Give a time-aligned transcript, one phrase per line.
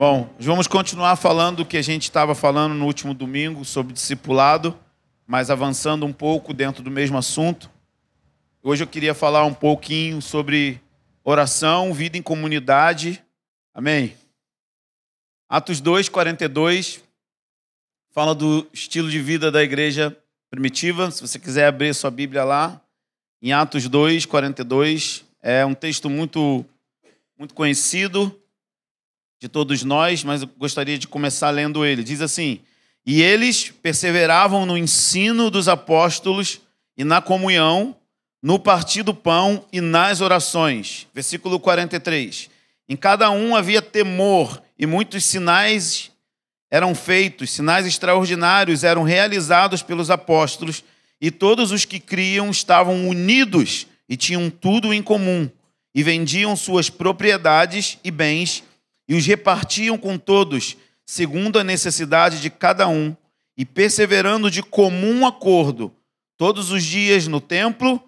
[0.00, 4.74] Bom, vamos continuar falando o que a gente estava falando no último domingo sobre discipulado,
[5.26, 7.70] mas avançando um pouco dentro do mesmo assunto.
[8.62, 10.80] Hoje eu queria falar um pouquinho sobre
[11.22, 13.22] oração, vida em comunidade.
[13.74, 14.16] Amém?
[15.46, 17.04] Atos 2, 42
[18.10, 20.16] fala do estilo de vida da igreja
[20.48, 21.10] primitiva.
[21.10, 22.80] Se você quiser abrir sua Bíblia lá,
[23.42, 26.64] em Atos 2, 42, é um texto muito,
[27.38, 28.39] muito conhecido
[29.40, 32.04] de todos nós, mas eu gostaria de começar lendo ele.
[32.04, 32.60] Diz assim:
[33.06, 36.60] E eles perseveravam no ensino dos apóstolos
[36.96, 37.96] e na comunhão,
[38.42, 41.08] no partir do pão e nas orações.
[41.14, 42.50] Versículo 43.
[42.86, 46.10] Em cada um havia temor, e muitos sinais
[46.70, 50.84] eram feitos, sinais extraordinários eram realizados pelos apóstolos,
[51.20, 55.48] e todos os que criam estavam unidos e tinham tudo em comum,
[55.94, 58.64] e vendiam suas propriedades e bens
[59.10, 63.16] e os repartiam com todos, segundo a necessidade de cada um,
[63.58, 65.92] e perseverando de comum acordo,
[66.38, 68.00] todos os dias no templo,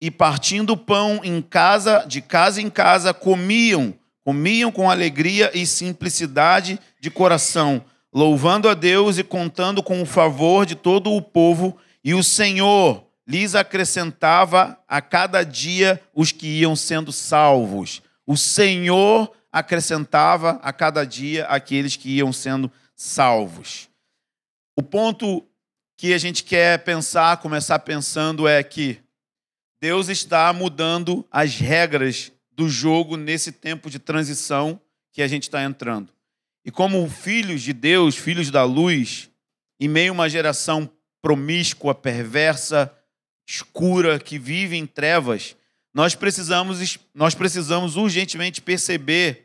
[0.00, 5.64] e partindo o pão em casa, de casa em casa, comiam, comiam com alegria e
[5.64, 11.78] simplicidade de coração, louvando a Deus e contando com o favor de todo o povo,
[12.02, 18.02] e o Senhor lhes acrescentava a cada dia os que iam sendo salvos.
[18.26, 23.88] O Senhor acrescentava a cada dia aqueles que iam sendo salvos.
[24.76, 25.46] O ponto
[25.96, 29.00] que a gente quer pensar, começar pensando é que
[29.80, 34.80] Deus está mudando as regras do jogo nesse tempo de transição
[35.12, 36.12] que a gente está entrando.
[36.64, 39.30] E como filhos de Deus, filhos da luz,
[39.78, 40.90] em meio a uma geração
[41.22, 42.92] promíscua, perversa,
[43.48, 45.54] escura, que vive em trevas,
[45.94, 49.43] nós precisamos, nós precisamos urgentemente perceber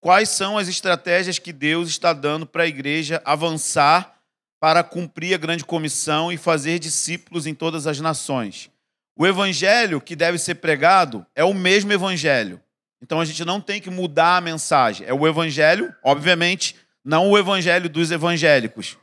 [0.00, 4.16] quais são as estratégias que Deus está dando para a igreja avançar
[4.60, 8.70] para cumprir a grande comissão e fazer discípulos em todas as nações.
[9.16, 12.60] O evangelho que deve ser pregado é o mesmo evangelho.
[13.00, 15.06] Então a gente não tem que mudar a mensagem.
[15.06, 16.74] É o evangelho, obviamente,
[17.04, 18.96] não o evangelho dos evangélicos.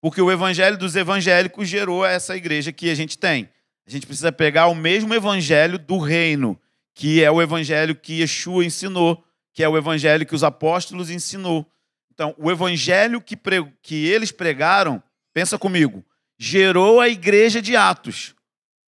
[0.00, 3.48] Porque o evangelho dos evangélicos gerou essa igreja que a gente tem.
[3.86, 6.58] A gente precisa pegar o mesmo evangelho do reino,
[6.94, 9.22] que é o evangelho que Yeshua ensinou
[9.54, 11.64] que é o evangelho que os apóstolos ensinou.
[12.12, 13.64] Então, o evangelho que, pre...
[13.80, 16.04] que eles pregaram, pensa comigo,
[16.36, 18.34] gerou a igreja de Atos.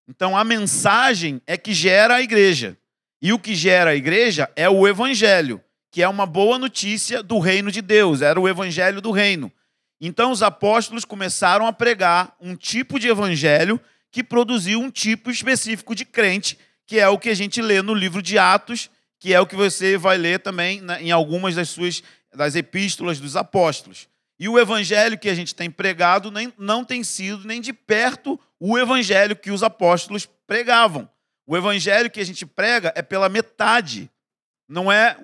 [0.09, 2.77] Então, a mensagem é que gera a igreja.
[3.23, 7.39] E o que gera a igreja é o evangelho, que é uma boa notícia do
[7.39, 9.51] reino de Deus, era o evangelho do reino.
[10.01, 15.95] Então, os apóstolos começaram a pregar um tipo de evangelho que produziu um tipo específico
[15.95, 19.41] de crente, que é o que a gente lê no livro de Atos que é
[19.41, 22.03] o que você vai ler também em algumas das suas
[22.35, 24.09] das epístolas dos apóstolos.
[24.39, 28.39] E o evangelho que a gente tem pregado nem, não tem sido nem de perto
[28.61, 31.09] o evangelho que os apóstolos pregavam.
[31.47, 34.11] O evangelho que a gente prega é pela metade.
[34.69, 35.17] Não é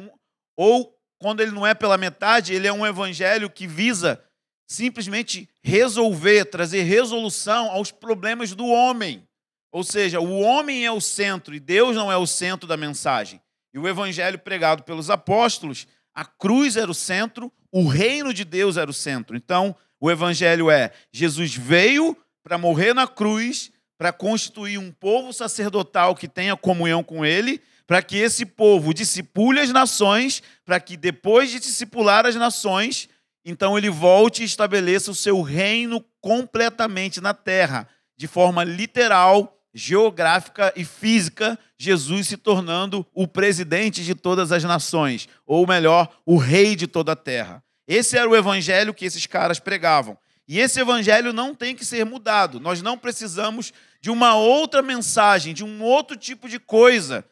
[0.57, 4.23] ou quando ele não é pela metade, ele é um evangelho que visa
[4.67, 9.27] simplesmente resolver, trazer resolução aos problemas do homem.
[9.71, 13.41] Ou seja, o homem é o centro e Deus não é o centro da mensagem.
[13.73, 18.77] E o evangelho pregado pelos apóstolos, a cruz era o centro, o reino de Deus
[18.77, 19.37] era o centro.
[19.37, 26.15] Então, o evangelho é: Jesus veio para morrer na cruz, para constituir um povo sacerdotal
[26.15, 31.51] que tenha comunhão com ele, para que esse povo discipule as nações, para que depois
[31.51, 33.09] de discipular as nações,
[33.45, 40.73] então ele volte e estabeleça o seu reino completamente na terra, de forma literal geográfica
[40.77, 46.77] e física, Jesus se tornando o presidente de todas as nações, ou melhor, o rei
[46.77, 47.65] de toda a terra.
[47.89, 50.17] Esse era o evangelho que esses caras pregavam.
[50.47, 52.61] E esse evangelho não tem que ser mudado.
[52.61, 57.25] Nós não precisamos de uma outra mensagem, de um outro tipo de coisa.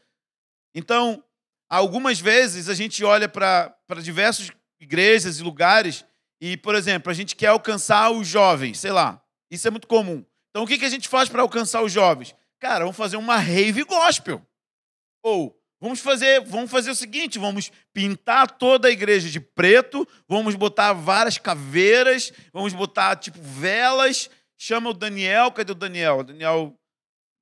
[0.75, 1.23] Então,
[1.69, 4.51] algumas vezes a gente olha para diversas
[4.81, 6.05] igrejas e lugares
[6.41, 9.23] e, por exemplo, a gente quer alcançar os jovens, sei lá.
[9.51, 10.25] Isso é muito comum.
[10.51, 12.35] Então, o que, a gente faz para alcançar os jovens?
[12.59, 14.45] Cara, vamos fazer uma rave gospel.
[15.23, 20.55] Ou vamos fazer, vamos fazer o seguinte: vamos pintar toda a igreja de preto, vamos
[20.55, 24.31] botar várias caveiras, vamos botar tipo velas.
[24.57, 26.19] Chama o Daniel, cadê o Daniel?
[26.19, 26.75] O Daniel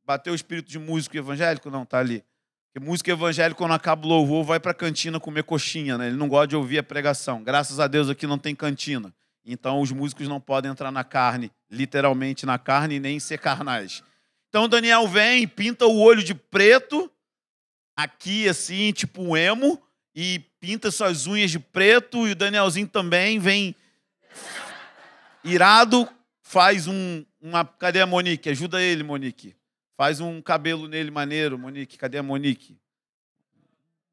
[0.04, 1.68] bateu o espírito de músico evangélico?
[1.68, 2.24] Não, tá ali.
[2.72, 6.08] Porque músico evangélico, quando acaba o louvor, vai para a cantina comer coxinha, né?
[6.08, 7.42] Ele não gosta de ouvir a pregação.
[7.42, 9.12] Graças a Deus aqui não tem cantina.
[9.44, 14.02] Então os músicos não podem entrar na carne, literalmente na carne, nem ser carnais.
[14.48, 17.10] Então Daniel vem, pinta o olho de preto,
[17.98, 19.82] aqui assim, tipo emo,
[20.14, 23.74] e pinta suas unhas de preto, e o Danielzinho também vem
[25.42, 26.08] irado,
[26.40, 27.64] faz um, uma.
[27.64, 28.48] Cadê a Monique?
[28.48, 29.56] Ajuda ele, Monique.
[29.96, 31.98] Faz um cabelo nele maneiro, Monique.
[31.98, 32.76] Cadê a Monique?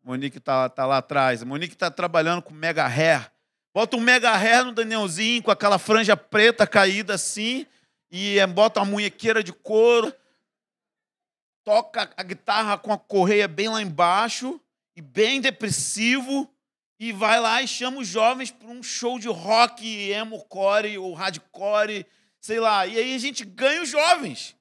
[0.04, 1.44] Monique tá, tá lá atrás.
[1.44, 3.32] A Monique tá trabalhando com mega hair.
[3.72, 7.68] Bota um mega hair no Danielzinho, com aquela franja preta caída assim,
[8.10, 10.14] e é, bota uma munhequeira de couro,
[11.66, 14.62] toca a guitarra com a correia bem lá embaixo,
[14.96, 16.50] e bem depressivo,
[16.98, 21.14] e vai lá e chama os jovens para um show de rock, emo core ou
[21.14, 22.06] hardcore,
[22.40, 22.88] sei lá.
[22.88, 24.56] E aí a gente ganha os jovens.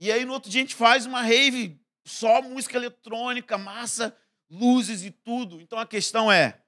[0.00, 4.16] E aí no outro dia a gente faz uma rave, só música eletrônica, massa,
[4.48, 5.60] luzes e tudo.
[5.60, 6.58] Então a questão é,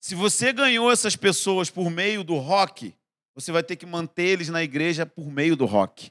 [0.00, 2.94] se você ganhou essas pessoas por meio do rock,
[3.34, 6.10] você vai ter que manter eles na igreja por meio do rock.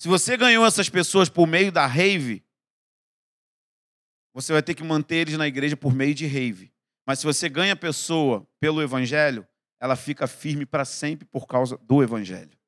[0.00, 2.42] Se você ganhou essas pessoas por meio da rave,
[4.32, 6.72] você vai ter que manter eles na igreja por meio de rave.
[7.06, 9.46] Mas se você ganha a pessoa pelo evangelho,
[9.78, 12.58] ela fica firme para sempre por causa do evangelho.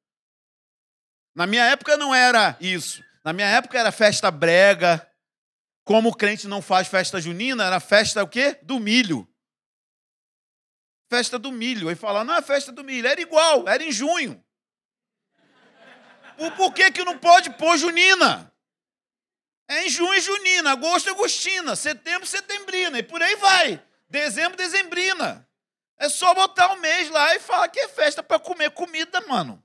[1.34, 3.02] Na minha época não era isso.
[3.24, 5.10] Na minha época era festa brega.
[5.84, 8.58] Como o crente não faz festa junina, era festa o quê?
[8.62, 9.26] Do milho.
[11.10, 11.88] Festa do milho.
[11.88, 13.06] Aí fala, não é festa do milho.
[13.08, 14.44] Era igual, era em junho.
[16.42, 18.52] Por, por que, que não pode pôr junina?
[19.68, 23.80] É em junho, junina, agosto, agostina, setembro, setembrina, e por aí vai.
[24.10, 25.48] Dezembro, dezembrina.
[25.96, 29.20] É só botar o um mês lá e falar que é festa para comer comida,
[29.28, 29.62] mano.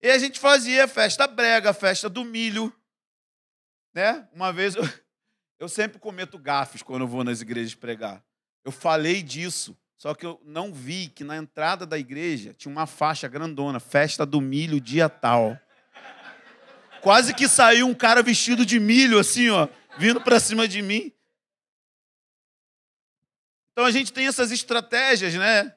[0.00, 2.72] E a gente fazia festa brega, festa do milho.
[3.92, 4.28] Né?
[4.32, 4.84] Uma vez eu,
[5.58, 8.24] eu sempre cometo gafes quando eu vou nas igrejas pregar.
[8.64, 12.86] Eu falei disso, só que eu não vi que na entrada da igreja tinha uma
[12.86, 15.60] faixa grandona, festa do milho dia tal.
[17.06, 21.12] Quase que saiu um cara vestido de milho, assim, ó, vindo para cima de mim.
[23.70, 25.72] Então a gente tem essas estratégias, né?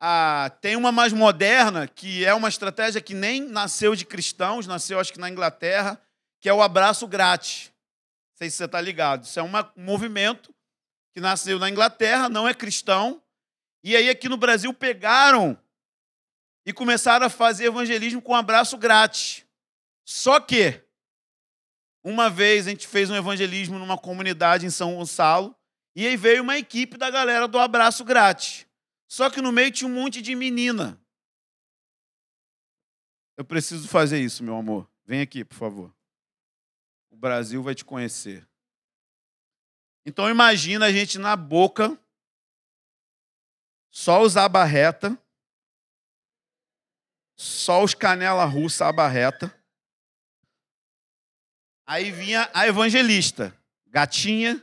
[0.00, 4.98] Ah, tem uma mais moderna, que é uma estratégia que nem nasceu de cristãos, nasceu
[4.98, 6.00] acho que na Inglaterra,
[6.40, 7.70] que é o abraço grátis.
[8.30, 9.24] Não sei se você está ligado.
[9.24, 10.50] Isso é um movimento
[11.12, 13.22] que nasceu na Inglaterra, não é cristão.
[13.84, 15.58] E aí aqui no Brasil pegaram
[16.64, 19.45] e começaram a fazer evangelismo com abraço grátis.
[20.06, 20.80] Só que,
[22.04, 25.52] uma vez a gente fez um evangelismo numa comunidade em São Gonçalo,
[25.96, 28.68] e aí veio uma equipe da galera do abraço grátis.
[29.08, 31.00] Só que no meio tinha um monte de menina.
[33.36, 34.88] Eu preciso fazer isso, meu amor.
[35.04, 35.92] Vem aqui, por favor.
[37.10, 38.46] O Brasil vai te conhecer.
[40.04, 41.98] Então imagina a gente na boca,
[43.90, 45.18] só usar barreta,
[47.36, 49.52] só os canela russa barreta.
[51.86, 53.56] Aí vinha a evangelista,
[53.86, 54.60] gatinha.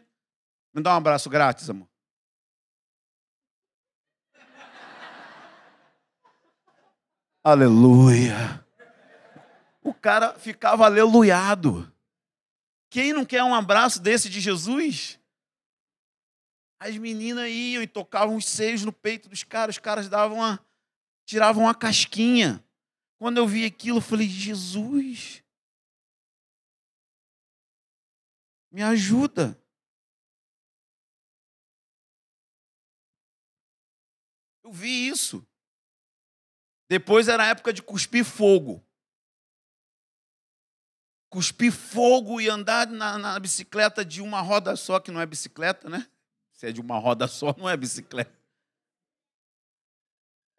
[0.74, 1.88] Me dá um abraço grátis, amor.
[7.42, 8.66] Aleluia.
[9.82, 11.92] O cara ficava aleluiado.
[12.90, 15.20] Quem não quer um abraço desse de Jesus?
[16.80, 20.60] As meninas iam e tocavam os seios no peito dos caras, os caras davam uma,
[21.26, 22.64] tiravam uma casquinha.
[23.18, 25.43] Quando eu vi aquilo, eu falei: Jesus,
[28.74, 29.56] Me ajuda.
[34.64, 35.48] Eu vi isso.
[36.90, 38.84] Depois era a época de cuspir fogo.
[41.30, 45.88] Cuspir fogo e andar na, na, bicicleta de uma roda só, que não é bicicleta,
[45.88, 46.10] né?
[46.52, 48.36] Se é de uma roda só, não é bicicleta.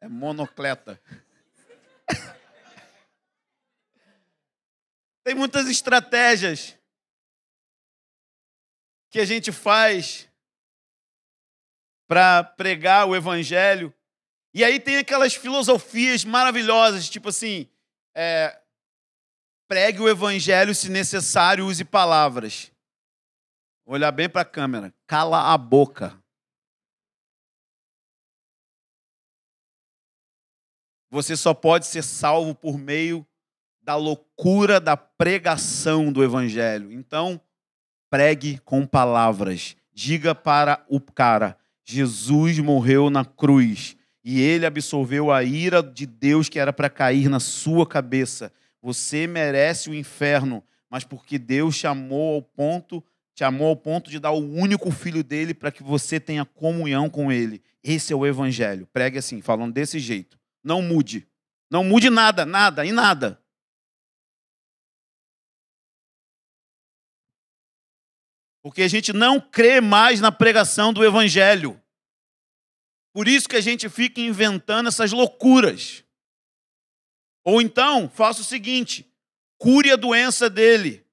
[0.00, 1.02] É monocleta.
[5.24, 6.78] Tem muitas estratégias
[9.14, 10.28] que a gente faz
[12.08, 13.94] para pregar o evangelho.
[14.52, 17.70] E aí tem aquelas filosofias maravilhosas, tipo assim,
[18.12, 18.60] é,
[19.68, 22.72] pregue o evangelho se necessário, use palavras.
[23.86, 24.92] Vou olhar bem para a câmera.
[25.06, 26.20] Cala a boca.
[31.08, 33.24] Você só pode ser salvo por meio
[33.80, 36.90] da loucura da pregação do evangelho.
[36.90, 37.40] Então,
[38.14, 39.74] pregue com palavras.
[39.92, 46.48] Diga para o cara: Jesus morreu na cruz e ele absorveu a ira de Deus
[46.48, 48.52] que era para cair na sua cabeça.
[48.80, 53.02] Você merece o inferno, mas porque Deus te amou ao ponto,
[53.34, 57.10] te amou ao ponto de dar o único filho dele para que você tenha comunhão
[57.10, 57.60] com ele.
[57.82, 58.88] Esse é o evangelho.
[58.92, 60.38] Pregue assim, falando desse jeito.
[60.62, 61.26] Não mude.
[61.68, 63.40] Não mude nada, nada, em nada.
[68.64, 71.78] Porque a gente não crê mais na pregação do evangelho.
[73.12, 76.02] Por isso que a gente fica inventando essas loucuras.
[77.44, 79.06] Ou então, faça o seguinte:
[79.58, 81.04] cure a doença dele,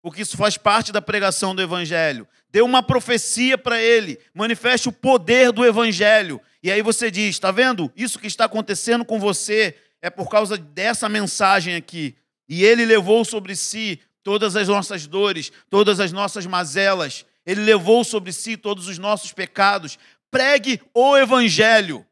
[0.00, 2.26] porque isso faz parte da pregação do evangelho.
[2.48, 6.40] Dê uma profecia para ele, manifeste o poder do evangelho.
[6.62, 7.92] E aí você diz: está vendo?
[7.94, 12.16] Isso que está acontecendo com você é por causa dessa mensagem aqui.
[12.48, 17.24] E ele levou sobre si todas as nossas dores, todas as nossas mazelas.
[17.46, 19.96] Ele levou sobre si todos os nossos pecados.
[20.32, 22.04] Pregue o evangelho.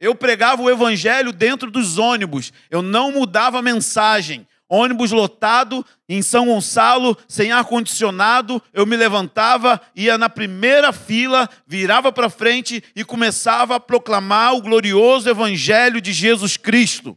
[0.00, 2.52] Eu pregava o evangelho dentro dos ônibus.
[2.68, 4.48] Eu não mudava a mensagem.
[4.68, 11.48] Ônibus lotado em São Gonçalo, sem ar condicionado, eu me levantava, ia na primeira fila,
[11.68, 17.16] virava para frente e começava a proclamar o glorioso evangelho de Jesus Cristo.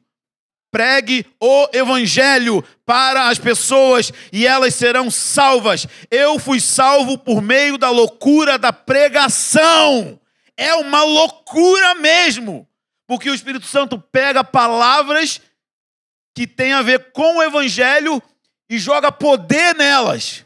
[0.72, 5.86] Pregue o evangelho para as pessoas e elas serão salvas.
[6.10, 10.18] Eu fui salvo por meio da loucura da pregação.
[10.56, 12.66] É uma loucura mesmo,
[13.06, 15.42] porque o Espírito Santo pega palavras
[16.34, 18.24] que têm a ver com o evangelho
[18.70, 20.46] e joga poder nelas.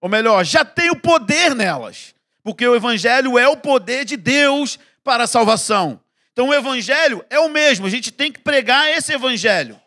[0.00, 4.78] Ou melhor, já tem o poder nelas, porque o evangelho é o poder de Deus
[5.04, 6.00] para a salvação.
[6.40, 9.78] Então o evangelho é o mesmo, a gente tem que pregar esse evangelho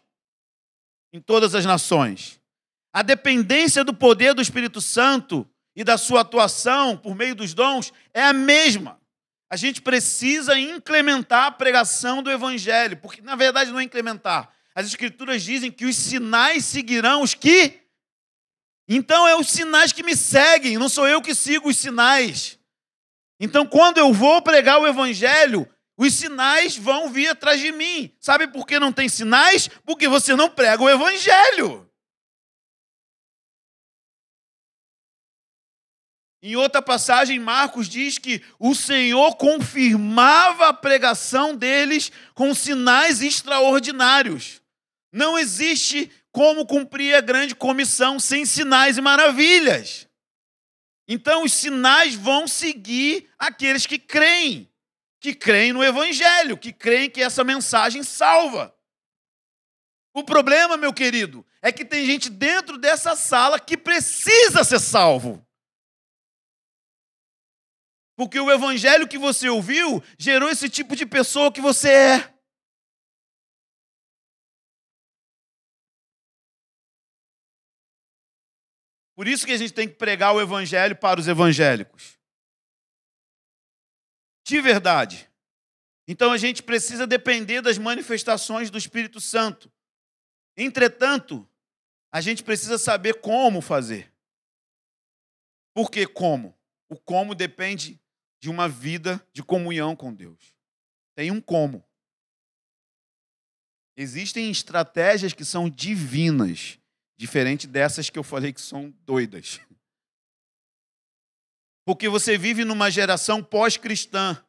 [1.12, 2.40] em todas as nações.
[2.94, 7.92] A dependência do poder do Espírito Santo e da sua atuação por meio dos dons
[8.14, 9.02] é a mesma.
[9.50, 14.54] A gente precisa incrementar a pregação do evangelho, porque na verdade não é incrementar.
[14.76, 17.82] As escrituras dizem que os sinais seguirão os que
[18.88, 22.60] então é os sinais que me seguem, não sou eu que sigo os sinais.
[23.40, 25.68] Então, quando eu vou pregar o evangelho,
[25.98, 28.14] os sinais vão vir atrás de mim.
[28.20, 29.68] Sabe por que não tem sinais?
[29.86, 31.90] Porque você não prega o evangelho.
[36.42, 44.62] Em outra passagem, Marcos diz que o Senhor confirmava a pregação deles com sinais extraordinários.
[45.10, 50.06] Não existe como cumprir a grande comissão sem sinais e maravilhas.
[51.08, 54.70] Então, os sinais vão seguir aqueles que creem
[55.24, 58.78] que creem no Evangelho, que creem que essa mensagem salva.
[60.14, 65.42] O problema, meu querido, é que tem gente dentro dessa sala que precisa ser salvo.
[68.18, 72.34] Porque o evangelho que você ouviu gerou esse tipo de pessoa que você é.
[79.16, 82.22] Por isso que a gente tem que pregar o evangelho para os evangélicos
[84.44, 85.30] de verdade.
[86.08, 89.72] Então a gente precisa depender das manifestações do Espírito Santo.
[90.56, 91.48] Entretanto,
[92.12, 94.14] a gente precisa saber como fazer.
[95.74, 96.56] Por que como?
[96.90, 98.00] O como depende
[98.40, 100.54] de uma vida de comunhão com Deus.
[101.16, 101.84] Tem um como.
[103.96, 106.80] Existem estratégias que são divinas,
[107.16, 109.62] diferente dessas que eu falei que são doidas.
[111.86, 114.42] Porque você vive numa geração pós-cristã,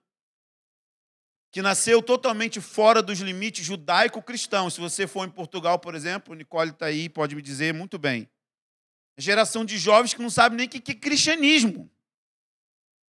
[1.50, 4.74] que nasceu totalmente fora dos limites judaico-cristãos.
[4.74, 8.28] Se você for em Portugal, por exemplo, Nicole está aí, pode me dizer muito bem.
[9.16, 11.88] A geração de jovens que não sabe nem o que é cristianismo.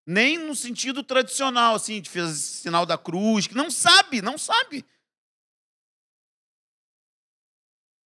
[0.05, 4.85] Nem no sentido tradicional, assim, de fez sinal da cruz, que não sabe, não sabe.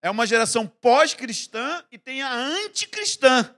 [0.02, 3.54] É uma geração pós-cristã e tem a anticristã.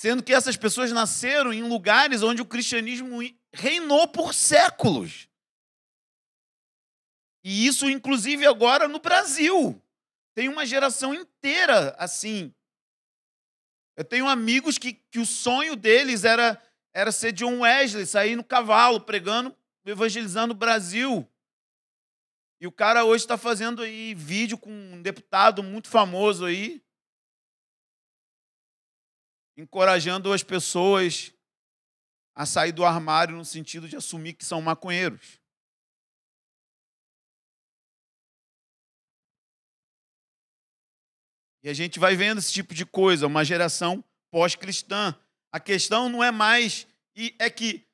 [0.00, 3.18] Sendo que essas pessoas nasceram em lugares onde o cristianismo
[3.52, 5.28] reinou por séculos.
[7.44, 9.78] E isso, inclusive, agora no Brasil.
[10.34, 12.50] Tem uma geração inteira assim.
[13.94, 16.58] Eu tenho amigos que, que o sonho deles era,
[16.94, 19.54] era ser John Wesley, sair no cavalo, pregando,
[19.84, 21.28] evangelizando o Brasil.
[22.58, 26.82] E o cara hoje está fazendo aí vídeo com um deputado muito famoso aí,
[29.60, 31.32] encorajando as pessoas
[32.34, 35.38] a sair do armário no sentido de assumir que são maconheiros.
[41.62, 45.14] E a gente vai vendo esse tipo de coisa, uma geração pós-cristã.
[45.52, 47.86] A questão não é mais e é que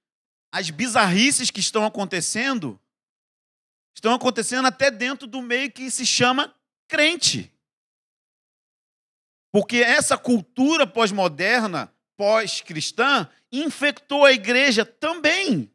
[0.52, 2.80] as bizarrices que estão acontecendo
[3.92, 6.54] estão acontecendo até dentro do meio que se chama
[6.86, 7.52] crente.
[9.56, 15.74] Porque essa cultura pós-moderna, pós-cristã, infectou a igreja também.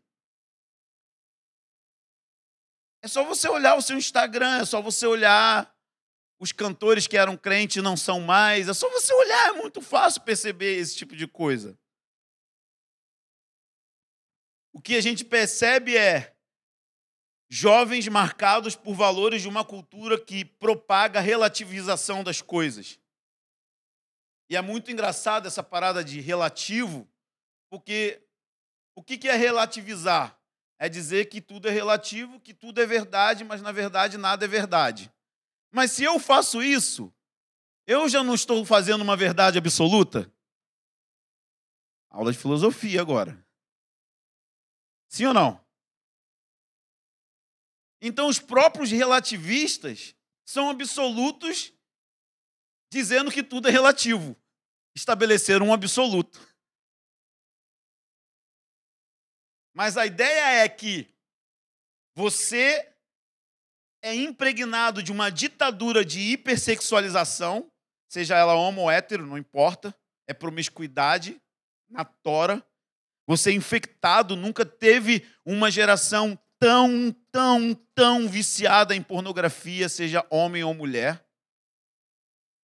[3.01, 5.75] É só você olhar o seu Instagram, é só você olhar
[6.39, 8.69] os cantores que eram crentes não são mais.
[8.69, 11.75] É só você olhar, é muito fácil perceber esse tipo de coisa.
[14.71, 16.35] O que a gente percebe é
[17.49, 23.00] jovens marcados por valores de uma cultura que propaga a relativização das coisas.
[24.51, 27.09] E é muito engraçado essa parada de relativo,
[27.69, 28.21] porque
[28.93, 30.37] o que é relativizar?
[30.77, 34.49] É dizer que tudo é relativo, que tudo é verdade, mas na verdade nada é
[34.49, 35.09] verdade.
[35.71, 37.13] Mas se eu faço isso,
[37.87, 40.29] eu já não estou fazendo uma verdade absoluta?
[42.09, 43.41] Aula de filosofia agora.
[45.07, 45.65] Sim ou não?
[48.01, 50.13] Então, os próprios relativistas
[50.45, 51.71] são absolutos,
[52.91, 54.40] dizendo que tudo é relativo.
[54.95, 56.39] Estabeleceram um absoluto.
[59.73, 61.07] Mas a ideia é que
[62.15, 62.91] você
[64.03, 67.71] é impregnado de uma ditadura de hipersexualização,
[68.09, 69.95] seja ela homo ou hétero, não importa,
[70.27, 71.41] é promiscuidade
[71.89, 72.65] na tora.
[73.27, 80.63] Você é infectado, nunca teve uma geração tão, tão, tão viciada em pornografia, seja homem
[80.63, 81.25] ou mulher,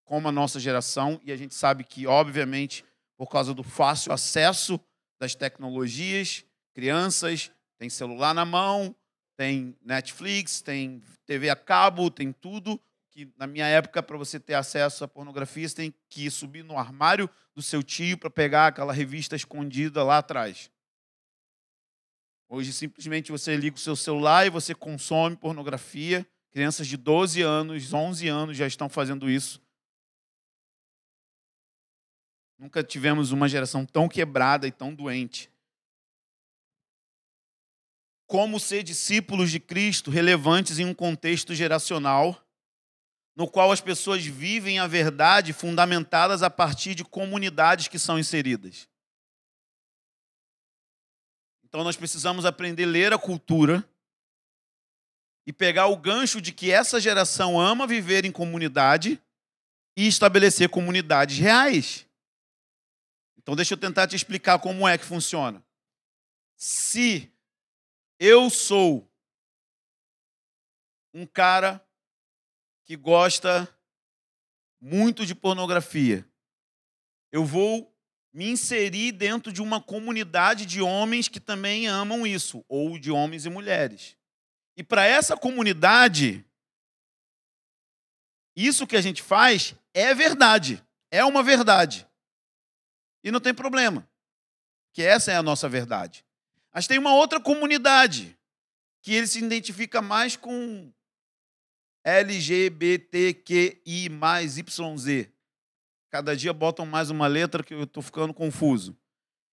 [0.08, 2.84] como a nossa geração, e a gente sabe que, obviamente,
[3.18, 4.80] por causa do fácil acesso
[5.20, 8.96] das tecnologias, crianças têm celular na mão,
[9.36, 12.80] tem Netflix, tem TV a cabo, tem tudo.
[13.12, 16.78] Que na minha época, para você ter acesso à pornografia, você tem que subir no
[16.78, 20.72] armário do seu tio para pegar aquela revista escondida lá atrás.
[22.48, 26.26] Hoje, simplesmente você liga o seu celular e você consome pornografia.
[26.50, 29.67] Crianças de 12 anos, 11 anos já estão fazendo isso.
[32.58, 35.52] Nunca tivemos uma geração tão quebrada e tão doente.
[38.26, 42.44] Como ser discípulos de Cristo relevantes em um contexto geracional,
[43.36, 48.90] no qual as pessoas vivem a verdade fundamentadas a partir de comunidades que são inseridas.
[51.64, 53.88] Então nós precisamos aprender a ler a cultura
[55.46, 59.22] e pegar o gancho de que essa geração ama viver em comunidade
[59.96, 62.07] e estabelecer comunidades reais.
[63.48, 65.66] Então deixa eu tentar te explicar como é que funciona.
[66.58, 67.32] Se
[68.20, 69.10] eu sou
[71.14, 71.82] um cara
[72.84, 73.66] que gosta
[74.82, 76.30] muito de pornografia,
[77.32, 77.98] eu vou
[78.34, 83.46] me inserir dentro de uma comunidade de homens que também amam isso, ou de homens
[83.46, 84.18] e mulheres.
[84.76, 86.46] E para essa comunidade,
[88.54, 92.07] isso que a gente faz é verdade, é uma verdade.
[93.28, 94.10] E não tem problema,
[94.94, 96.26] que essa é a nossa verdade.
[96.74, 98.40] Mas tem uma outra comunidade
[99.02, 100.90] que ele se identifica mais com
[102.06, 105.28] LGBTQI mais YZ.
[106.10, 108.98] Cada dia botam mais uma letra que eu estou ficando confuso.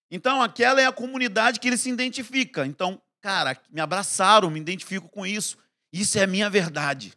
[0.08, 2.64] Então, aquela é a comunidade que ele se identifica.
[2.64, 5.58] Então, cara, me abraçaram, me identifico com isso.
[5.92, 7.12] Isso é a minha verdade.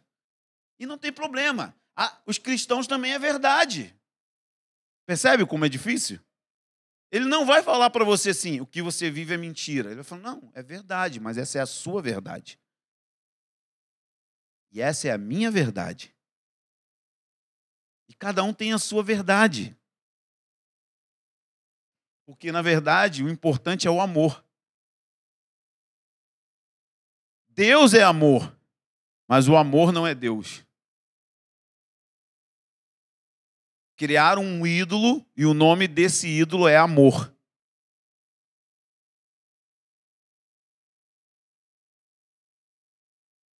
[0.76, 1.72] E não tem problema.
[1.94, 3.94] Ah, os cristãos também é verdade.
[5.06, 6.18] Percebe como é difícil?
[7.10, 9.88] Ele não vai falar para você assim, o que você vive é mentira.
[9.88, 12.58] Ele vai falar, não, é verdade, mas essa é a sua verdade.
[14.70, 16.14] E essa é a minha verdade.
[18.08, 19.76] E cada um tem a sua verdade.
[22.26, 24.44] Porque, na verdade, o importante é o amor.
[27.48, 28.54] Deus é amor,
[29.26, 30.67] mas o amor não é Deus.
[33.98, 37.34] Criaram um ídolo e o nome desse ídolo é amor.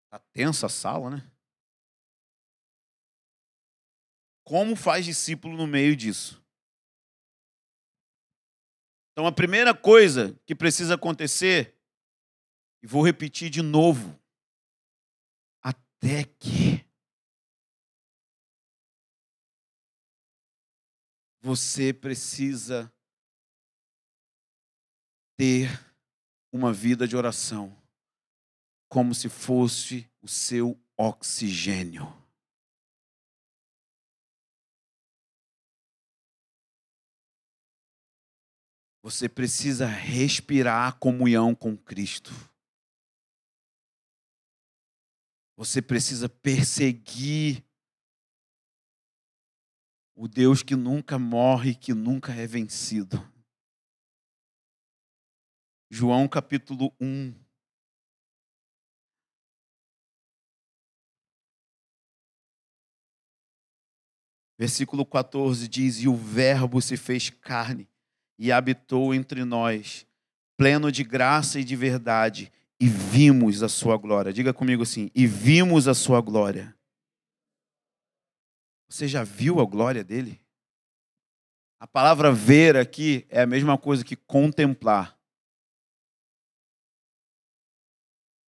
[0.08, 1.28] Tá tensa a sala, né?
[4.44, 6.40] Como faz discípulo no meio disso?
[9.10, 11.76] Então, a primeira coisa que precisa acontecer,
[12.80, 14.16] e vou repetir de novo,
[15.60, 16.87] até que
[21.40, 22.92] você precisa
[25.36, 25.68] ter
[26.52, 27.76] uma vida de oração
[28.88, 32.06] como se fosse o seu oxigênio.
[39.02, 42.30] Você precisa respirar comunhão com Cristo.
[45.56, 47.64] Você precisa perseguir
[50.20, 53.24] o Deus que nunca morre, que nunca é vencido.
[55.88, 57.32] João capítulo 1.
[64.58, 67.88] Versículo 14 diz: E o Verbo se fez carne
[68.36, 70.04] e habitou entre nós,
[70.56, 74.32] pleno de graça e de verdade, e vimos a sua glória.
[74.32, 76.76] Diga comigo assim: e vimos a sua glória.
[78.88, 80.40] Você já viu a glória dele?
[81.78, 85.16] A palavra ver aqui é a mesma coisa que contemplar.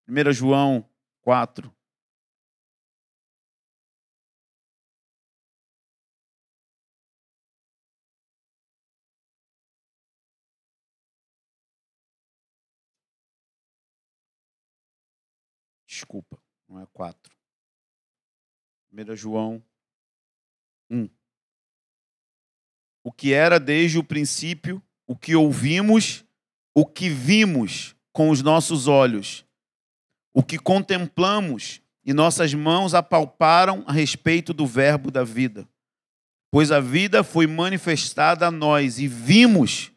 [0.08, 0.88] 1 João
[1.22, 1.72] 4,
[15.86, 17.36] Desculpa, não é 4.
[18.90, 19.62] 1 João
[20.90, 21.08] 1.
[23.02, 26.24] O que era desde o princípio, o que ouvimos,
[26.74, 29.44] o que vimos com os nossos olhos,
[30.34, 35.68] o que contemplamos e nossas mãos apalparam a respeito do Verbo da vida.
[36.50, 39.92] Pois a vida foi manifestada a nós e vimos,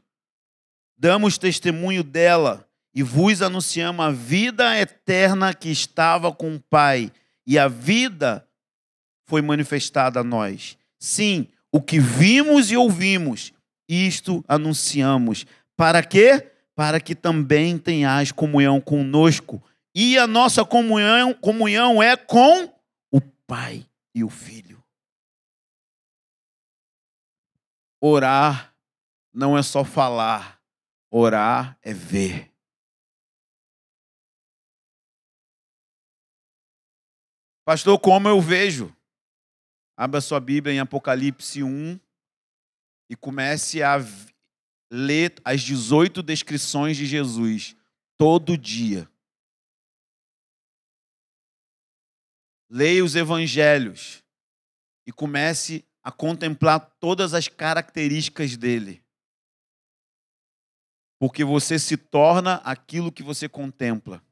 [0.97, 7.11] damos testemunho dela e vos anunciamos a vida eterna que estava com o Pai,
[7.45, 8.47] e a vida
[9.25, 10.77] foi manifestada a nós.
[11.03, 13.51] Sim, o que vimos e ouvimos,
[13.89, 15.45] isto anunciamos.
[15.75, 16.49] Para quê?
[16.73, 19.61] Para que também tenhais comunhão conosco.
[19.93, 22.73] E a nossa comunhão, comunhão é com
[23.11, 23.85] o Pai
[24.15, 24.81] e o Filho.
[27.99, 28.73] Orar
[29.33, 30.57] não é só falar,
[31.11, 32.49] orar é ver.
[37.65, 38.95] Pastor, como eu vejo?
[39.95, 41.99] Abra sua Bíblia em Apocalipse 1
[43.09, 43.97] e comece a
[44.91, 47.75] ler as 18 descrições de Jesus
[48.17, 49.09] todo dia.
[52.69, 54.23] Leia os evangelhos
[55.05, 59.03] e comece a contemplar todas as características dele.
[61.19, 64.23] Porque você se torna aquilo que você contempla.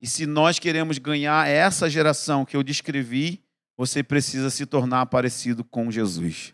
[0.00, 3.42] E se nós queremos ganhar essa geração que eu descrevi,
[3.78, 6.52] você precisa se tornar parecido com Jesus.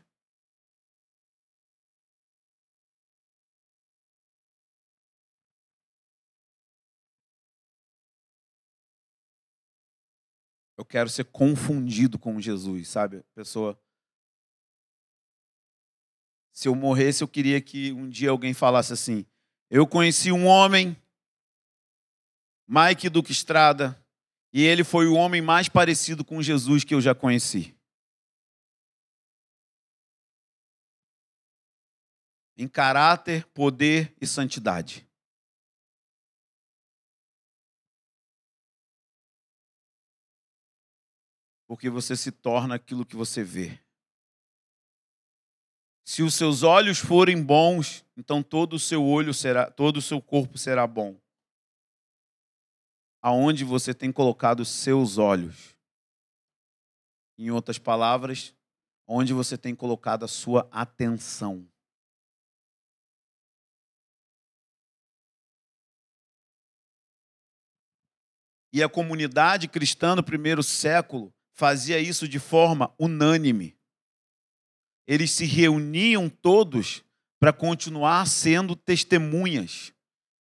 [10.77, 13.25] Eu quero ser confundido com Jesus, sabe?
[13.35, 13.81] Pessoa.
[16.53, 19.25] Se eu morresse, eu queria que um dia alguém falasse assim:
[19.71, 20.95] Eu conheci um homem
[22.69, 23.99] Mike Duque Estrada,
[24.57, 27.77] e ele foi o homem mais parecido com Jesus que eu já conheci.
[32.57, 35.05] Em caráter, poder e santidade.
[41.67, 43.81] Porque você se torna aquilo que você vê.
[46.05, 50.23] Se os seus olhos forem bons, então todo o seu olho será, todo o seu
[50.23, 51.24] corpo será bom
[53.25, 55.75] aonde você tem colocado seus olhos.
[57.39, 58.55] Em outras palavras,
[59.07, 61.67] onde você tem colocado a sua atenção.
[68.71, 73.75] E a comunidade cristã no primeiro século fazia isso de forma unânime.
[75.07, 77.03] Eles se reuniam todos
[77.41, 79.94] para continuar sendo testemunhas.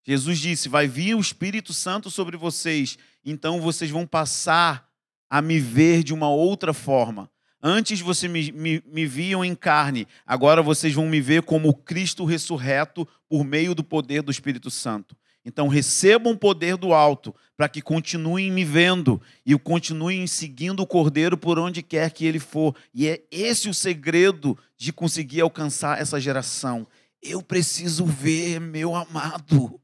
[0.04, 4.88] Jesus disse: Vai vir o Espírito Santo sobre vocês, então vocês vão passar
[5.28, 7.30] a me ver de uma outra forma.
[7.66, 12.26] Antes vocês me, me, me, viam em carne, agora vocês vão me ver como Cristo
[12.26, 15.16] ressurreto por meio do poder do Espírito Santo.
[15.42, 20.86] Então recebam o poder do alto para que continuem me vendo e continuem seguindo o
[20.86, 22.74] Cordeiro por onde quer que ele for.
[22.92, 26.86] E é esse o segredo de conseguir alcançar essa geração.
[27.22, 29.80] Eu preciso ver meu amado.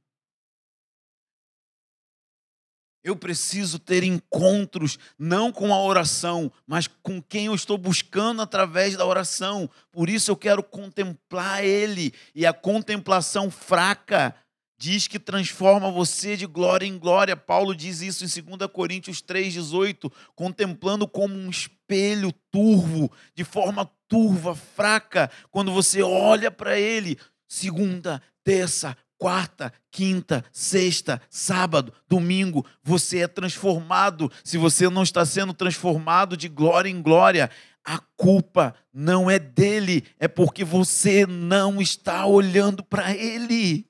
[3.02, 8.96] Eu preciso ter encontros, não com a oração, mas com quem eu estou buscando através
[8.96, 9.70] da oração.
[9.90, 12.12] Por isso eu quero contemplar Ele.
[12.34, 14.34] E a contemplação fraca
[14.80, 17.36] diz que transforma você de glória em glória.
[17.36, 24.54] Paulo diz isso em 2 Coríntios 3,18, contemplando como um espelho turvo, de forma turva,
[24.54, 27.18] fraca, quando você olha para Ele.
[27.46, 34.33] Segunda, terça, quarta, quinta, sexta, sábado, domingo, você é transformado.
[34.42, 37.50] Se você não está sendo transformado de glória em glória,
[37.85, 43.87] a culpa não é dele, é porque você não está olhando para ele.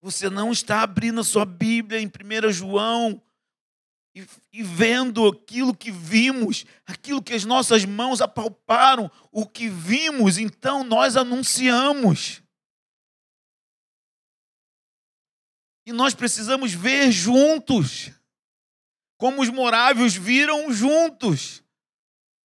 [0.00, 3.20] Você não está abrindo a sua Bíblia em 1 João
[4.18, 10.38] e, e vendo aquilo que vimos, aquilo que as nossas mãos apalparam, o que vimos,
[10.38, 12.42] então nós anunciamos.
[15.86, 18.10] E nós precisamos ver juntos,
[19.16, 21.62] como os morávios viram juntos.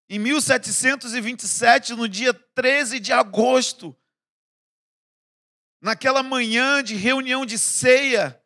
[0.08, 3.96] Em 1727, no dia 13 de agosto,
[5.80, 8.40] naquela manhã de reunião de ceia,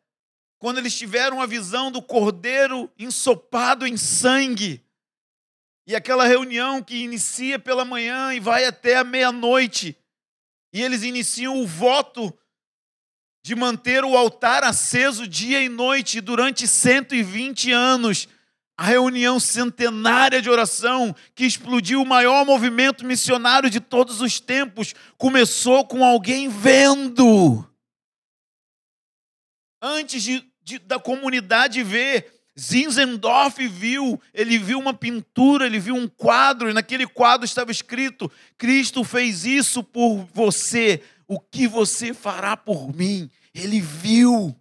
[0.59, 4.85] quando eles tiveram a visão do cordeiro ensopado em sangue,
[5.87, 9.97] e aquela reunião que inicia pela manhã e vai até a meia-noite,
[10.71, 12.37] e eles iniciam o voto
[13.41, 18.27] de manter o altar aceso dia e noite durante 120 anos.
[18.77, 24.93] A reunião centenária de oração que explodiu o maior movimento missionário de todos os tempos
[25.17, 27.67] começou com alguém vendo.
[29.81, 36.07] Antes de, de, da comunidade ver, Zinzendorf viu, ele viu uma pintura, ele viu um
[36.07, 42.55] quadro, e naquele quadro estava escrito: Cristo fez isso por você, o que você fará
[42.55, 43.29] por mim?
[43.53, 44.55] Ele viu.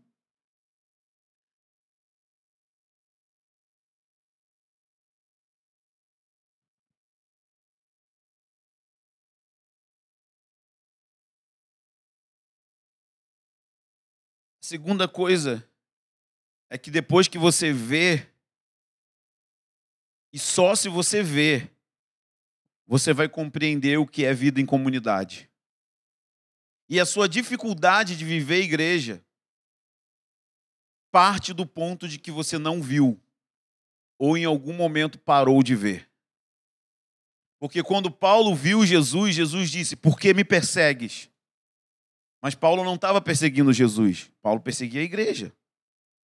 [14.61, 15.67] Segunda coisa
[16.71, 18.27] é que depois que você vê,
[20.33, 21.71] e só se você vê,
[22.87, 25.51] você vai compreender o que é vida em comunidade.
[26.89, 29.25] E a sua dificuldade de viver igreja
[31.11, 33.21] parte do ponto de que você não viu
[34.19, 36.09] ou em algum momento parou de ver.
[37.59, 41.31] Porque quando Paulo viu Jesus, Jesus disse: Por que me persegues?
[42.41, 45.53] Mas Paulo não estava perseguindo Jesus, Paulo perseguia a igreja.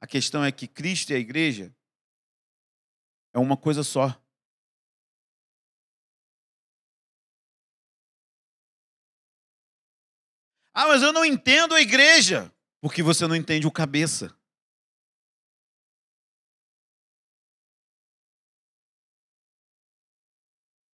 [0.05, 1.75] A questão é que Cristo e a igreja
[3.33, 4.09] é uma coisa só.
[10.75, 14.39] Ah, mas eu não entendo a igreja, porque você não entende o cabeça.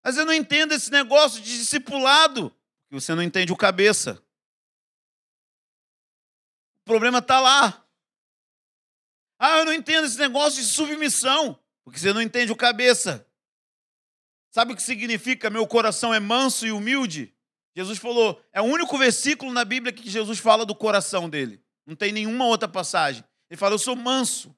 [0.04, 2.50] Mas eu não entendo esse negócio de discipulado,
[2.82, 4.24] porque você não entende o cabeça
[6.84, 7.89] problema está lá.
[9.42, 13.26] Ah, eu não entendo esse negócio de submissão, porque você não entende o cabeça.
[14.50, 17.32] Sabe o que significa meu coração é manso e humilde?
[17.74, 21.62] Jesus falou, é o único versículo na Bíblia que Jesus fala do coração dele.
[21.86, 23.24] Não tem nenhuma outra passagem.
[23.48, 24.54] Ele fala, eu sou manso.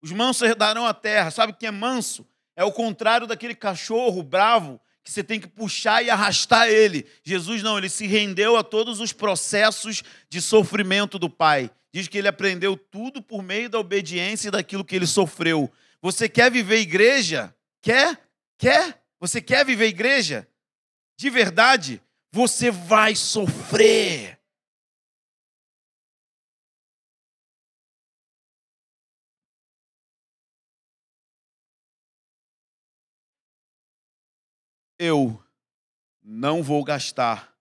[0.00, 1.30] Os mansos herdarão a terra.
[1.30, 2.26] Sabe o que é manso?
[2.56, 7.06] É o contrário daquele cachorro bravo que você tem que puxar e arrastar ele.
[7.22, 11.70] Jesus não, ele se rendeu a todos os processos de sofrimento do Pai.
[11.92, 15.70] Diz que ele aprendeu tudo por meio da obediência e daquilo que ele sofreu.
[16.00, 17.54] Você quer viver igreja?
[17.80, 18.18] Quer?
[18.56, 19.02] Quer?
[19.20, 20.48] Você quer viver igreja?
[21.16, 22.00] De verdade?
[22.32, 24.42] Você vai sofrer.
[35.02, 35.42] eu
[36.22, 37.52] não vou gastar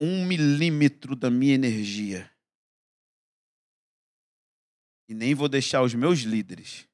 [0.00, 2.31] um milímetro da minha energia
[5.08, 6.88] e nem vou deixar os meus líderes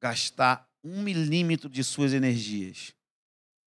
[0.00, 2.94] gastar um milímetro de suas energias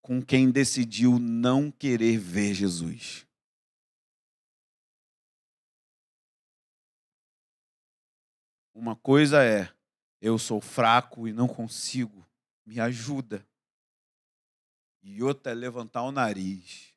[0.01, 3.25] com quem decidiu não querer ver Jesus.
[8.73, 9.71] Uma coisa é,
[10.19, 12.25] eu sou fraco e não consigo,
[12.65, 13.47] me ajuda
[15.03, 16.92] e outra é levantar o nariz.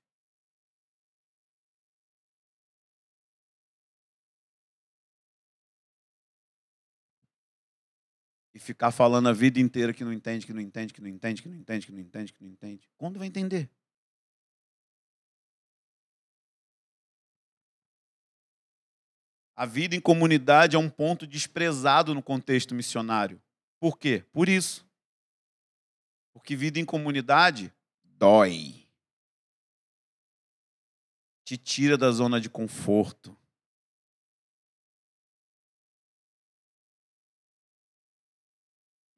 [8.56, 11.42] E ficar falando a vida inteira que não entende, que não entende, que não entende,
[11.42, 12.88] que não entende, que não entende, que não entende.
[12.96, 13.68] Quando vai entender?
[19.54, 23.38] A vida em comunidade é um ponto desprezado no contexto missionário.
[23.78, 24.24] Por quê?
[24.32, 24.88] Por isso.
[26.32, 27.70] Porque vida em comunidade
[28.02, 28.88] dói.
[31.44, 33.36] Te tira da zona de conforto.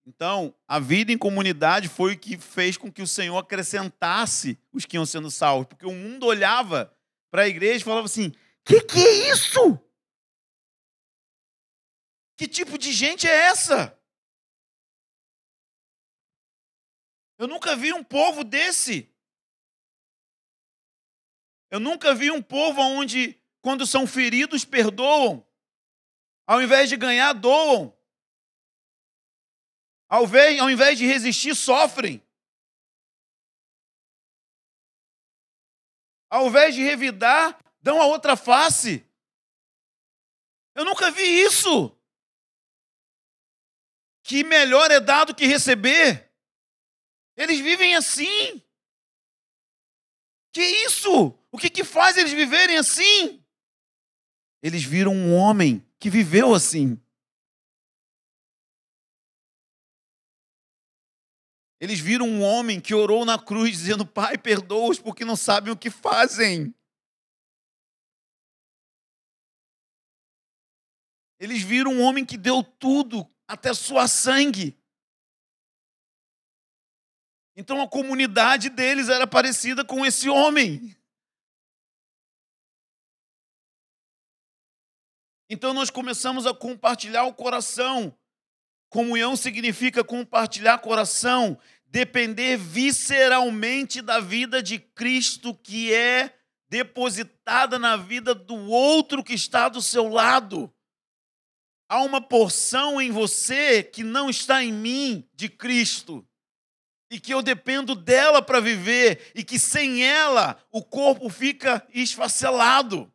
[0.08, 4.86] Então, a vida em comunidade foi o que fez com que o Senhor acrescentasse os
[4.86, 6.90] que iam sendo salvos, porque o mundo olhava
[7.30, 8.32] para a igreja e falava assim:
[8.64, 9.78] "Que que é isso?
[12.38, 13.94] Que tipo de gente é essa?"
[17.38, 19.14] Eu nunca vi um povo desse.
[21.70, 25.46] Eu nunca vi um povo onde, quando são feridos, perdoam.
[26.46, 27.94] Ao invés de ganhar, doam.
[30.08, 32.22] Ao invés, ao invés de resistir, sofrem.
[36.30, 39.04] Ao invés de revidar, dão a outra face.
[40.74, 41.94] Eu nunca vi isso.
[44.22, 46.30] Que melhor é dado que receber.
[47.36, 48.62] Eles vivem assim.
[50.52, 51.34] Que isso?
[51.50, 53.42] O que, que faz eles viverem assim?
[54.62, 57.00] Eles viram um homem que viveu assim.
[61.80, 65.76] Eles viram um homem que orou na cruz dizendo: Pai, perdoa-os porque não sabem o
[65.76, 66.74] que fazem.
[71.38, 74.76] Eles viram um homem que deu tudo, até sua sangue.
[77.54, 80.96] Então a comunidade deles era parecida com esse homem.
[85.48, 88.17] Então nós começamos a compartilhar o coração.
[88.88, 96.34] Comunhão significa compartilhar coração, depender visceralmente da vida de Cristo que é
[96.68, 100.72] depositada na vida do outro que está do seu lado.
[101.88, 106.26] Há uma porção em você que não está em mim de Cristo
[107.10, 113.10] e que eu dependo dela para viver e que sem ela o corpo fica esfacelado,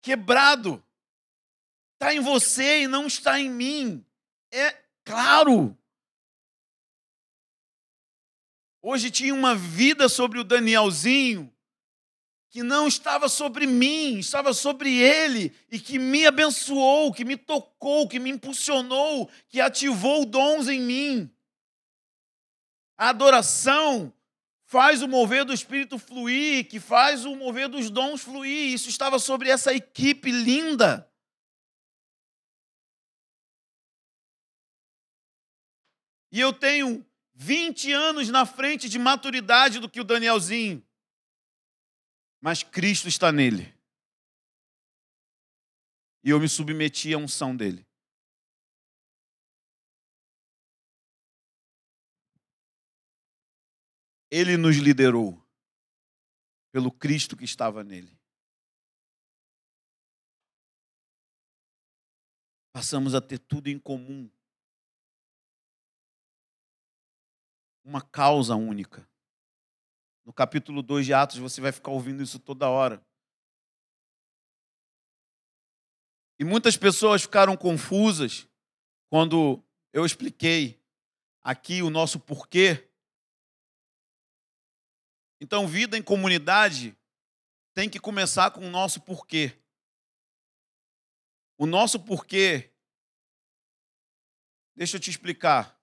[0.00, 0.82] quebrado.
[1.94, 4.04] Está em você e não está em mim.
[4.56, 4.72] É
[5.04, 5.76] claro.
[8.80, 11.52] Hoje tinha uma vida sobre o Danielzinho
[12.50, 18.08] que não estava sobre mim, estava sobre ele e que me abençoou, que me tocou,
[18.08, 21.28] que me impulsionou, que ativou dons em mim.
[22.96, 24.14] A adoração
[24.66, 28.72] faz o mover do espírito fluir, que faz o mover dos dons fluir.
[28.72, 31.10] Isso estava sobre essa equipe linda.
[36.34, 40.84] E eu tenho 20 anos na frente de maturidade do que o Danielzinho.
[42.40, 43.72] Mas Cristo está nele.
[46.24, 47.86] E eu me submeti à unção dele.
[54.28, 55.40] Ele nos liderou
[56.72, 58.18] pelo Cristo que estava nele.
[62.72, 64.28] Passamos a ter tudo em comum.
[67.84, 69.08] Uma causa única.
[70.24, 73.04] No capítulo 2 de Atos, você vai ficar ouvindo isso toda hora.
[76.38, 78.48] E muitas pessoas ficaram confusas
[79.08, 80.82] quando eu expliquei
[81.42, 82.88] aqui o nosso porquê
[85.44, 86.96] então, vida em comunidade
[87.74, 89.52] tem que começar com o nosso porquê.
[91.58, 92.72] O nosso porquê,
[94.74, 95.73] deixa eu te explicar.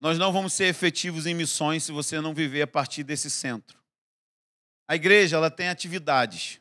[0.00, 3.78] Nós não vamos ser efetivos em missões se você não viver a partir desse centro.
[4.88, 6.60] A igreja ela tem atividades.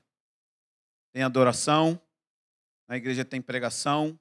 [1.11, 1.99] Tem adoração,
[2.87, 4.19] a igreja tem pregação,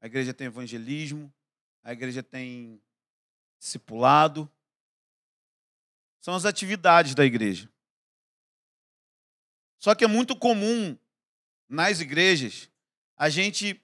[0.00, 1.32] a igreja tem evangelismo,
[1.82, 2.80] a igreja tem
[3.58, 4.48] discipulado.
[6.20, 7.68] São as atividades da igreja.
[9.78, 10.96] Só que é muito comum
[11.68, 12.70] nas igrejas
[13.16, 13.80] a gente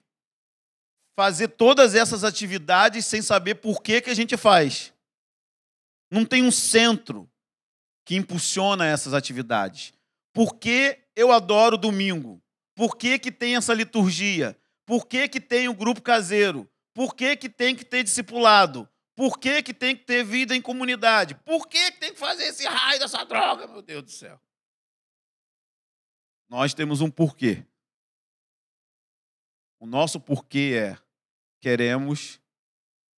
[1.15, 4.93] fazer todas essas atividades sem saber por que, que a gente faz.
[6.11, 7.29] Não tem um centro
[8.05, 9.93] que impulsiona essas atividades.
[10.33, 12.41] Por que eu adoro domingo?
[12.75, 14.57] Por que, que tem essa liturgia?
[14.85, 16.69] Por que, que tem o grupo caseiro?
[16.93, 18.87] Por que, que tem que ter discipulado?
[19.15, 21.35] Por que, que tem que ter vida em comunidade?
[21.35, 24.39] Por que, que tem que fazer esse raio dessa droga, meu Deus do céu?
[26.49, 27.65] Nós temos um porquê.
[29.79, 31.04] O nosso porquê é:
[31.65, 32.39] queremos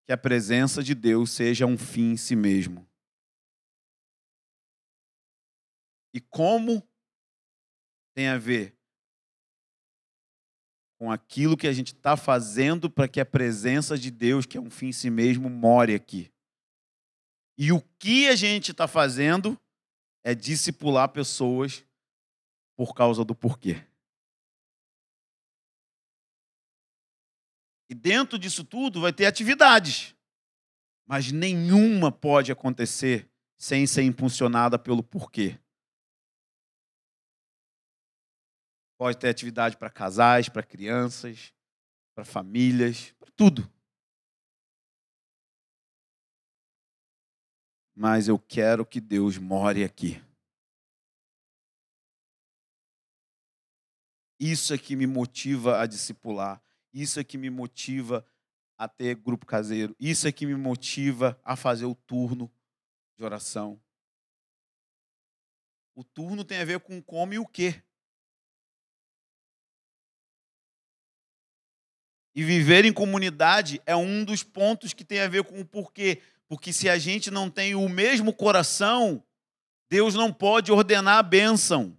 [0.06, 2.88] que a presença de Deus seja um fim em si mesmo.
[6.14, 6.82] E como
[8.14, 8.74] tem a ver
[10.98, 14.60] com aquilo que a gente está fazendo para que a presença de Deus, que é
[14.62, 16.32] um fim em si mesmo, more aqui.
[17.58, 19.60] E o que a gente está fazendo
[20.24, 21.84] é discipular pessoas
[22.74, 23.86] por causa do porquê.
[27.88, 30.14] E dentro disso tudo vai ter atividades,
[31.06, 35.58] mas nenhuma pode acontecer sem ser impulsionada pelo porquê.
[38.98, 41.54] Pode ter atividade para casais, para crianças,
[42.14, 43.70] para famílias, para tudo.
[47.94, 50.22] Mas eu quero que Deus more aqui.
[54.38, 56.62] Isso é que me motiva a discipular.
[56.92, 58.24] Isso é que me motiva
[58.76, 59.94] a ter grupo caseiro.
[59.98, 62.50] Isso é que me motiva a fazer o turno
[63.16, 63.80] de oração.
[65.94, 67.82] O turno tem a ver com como e o quê.
[72.36, 76.22] E viver em comunidade é um dos pontos que tem a ver com o porquê.
[76.46, 79.24] Porque se a gente não tem o mesmo coração,
[79.90, 81.97] Deus não pode ordenar a bênção.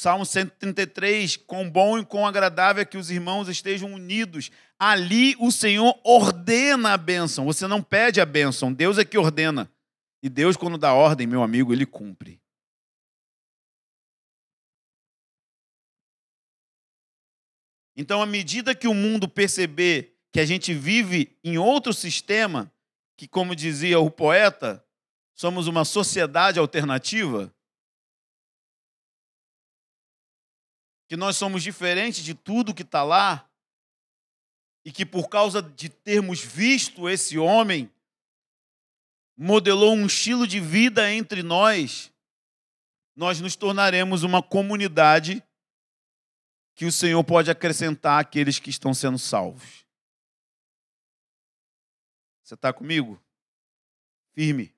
[0.00, 4.50] Salmo 133, quão bom e quão agradável é que os irmãos estejam unidos.
[4.78, 7.44] Ali o Senhor ordena a bênção.
[7.44, 9.70] Você não pede a bênção, Deus é que ordena.
[10.22, 12.40] E Deus, quando dá ordem, meu amigo, ele cumpre.
[17.94, 22.72] Então, à medida que o mundo perceber que a gente vive em outro sistema,
[23.18, 24.82] que, como dizia o poeta,
[25.34, 27.54] somos uma sociedade alternativa,
[31.10, 33.50] que nós somos diferentes de tudo que está lá,
[34.84, 37.92] e que por causa de termos visto esse homem,
[39.36, 42.12] modelou um estilo de vida entre nós,
[43.16, 45.42] nós nos tornaremos uma comunidade
[46.76, 49.84] que o Senhor pode acrescentar àqueles que estão sendo salvos.
[52.44, 53.20] Você está comigo?
[54.32, 54.72] Firme.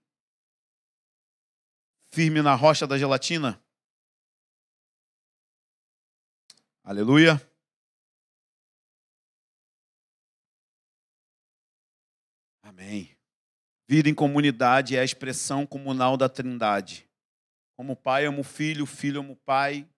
[2.10, 3.61] Firme na rocha da gelatina?
[6.84, 7.40] Aleluia.
[12.62, 13.16] Amém.
[13.88, 17.08] Vida em comunidade é a expressão comunal da Trindade.
[17.76, 19.88] Como o pai ama o filho, o filho ama o pai,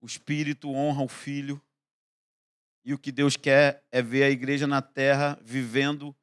[0.00, 1.60] o Espírito honra o Filho.
[2.84, 6.16] E o que Deus quer é ver a igreja na terra vivendo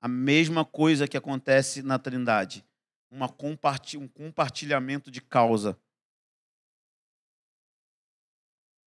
[0.00, 2.64] a mesma coisa que acontece na Trindade
[3.10, 5.78] uma um compartilhamento de causa.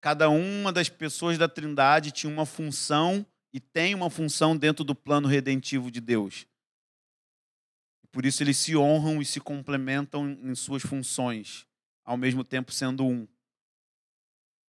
[0.06, 4.94] Cada uma das pessoas da Trindade tinha uma função e tem uma função dentro do
[4.94, 6.46] plano redentivo de Deus.
[8.12, 11.66] Por isso eles se honram e se complementam em suas funções,
[12.06, 13.28] ao mesmo tempo sendo um.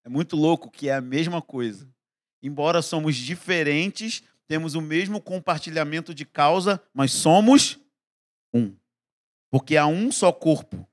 [0.06, 1.86] É muito louco que é a mesma coisa.
[2.42, 7.78] Embora somos diferentes, temos o mesmo compartilhamento de causa, mas somos
[8.54, 8.74] um.
[9.50, 10.88] Porque há um só corpo,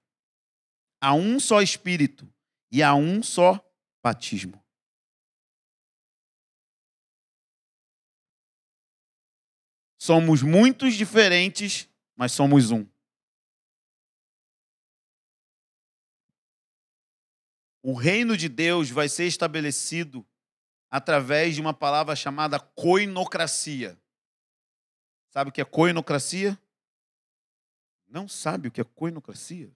[1.00, 2.30] há um só espírito
[2.70, 3.63] e há um só
[4.04, 4.62] batismo.
[9.98, 12.86] Somos muitos diferentes, mas somos um.
[17.82, 20.26] O reino de Deus vai ser estabelecido
[20.90, 23.98] através de uma palavra chamada coinocracia.
[25.30, 26.60] Sabe o que é coinocracia?
[28.08, 29.72] Não sabe o que é coinocracia?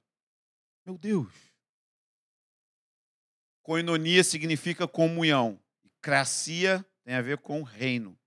[0.85, 1.46] Meu Deus.
[3.67, 5.61] Coinonia significa comunhão.
[5.99, 8.17] Cracia tem a ver com reino.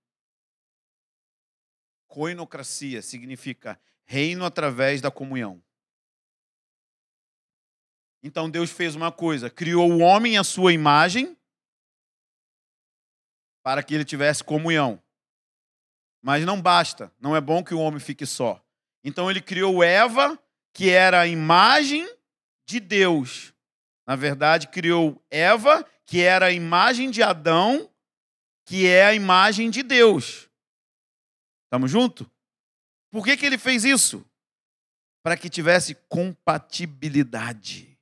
[2.07, 5.59] Coinocracia significa reino através da comunhão.
[8.21, 11.35] Então Deus fez uma coisa: criou o homem à sua imagem
[13.63, 15.01] para que ele tivesse comunhão.
[16.21, 18.63] Mas não basta, não é bom que o homem fique só.
[19.03, 20.39] Então ele criou Eva,
[20.71, 22.07] que era a imagem
[22.63, 23.50] de Deus.
[24.11, 27.89] Na verdade, criou Eva, que era a imagem de Adão,
[28.65, 30.49] que é a imagem de Deus.
[31.63, 32.27] Estamos juntos?
[33.09, 34.29] Por que, que ele fez isso?
[35.23, 37.97] Para que tivesse compatibilidade.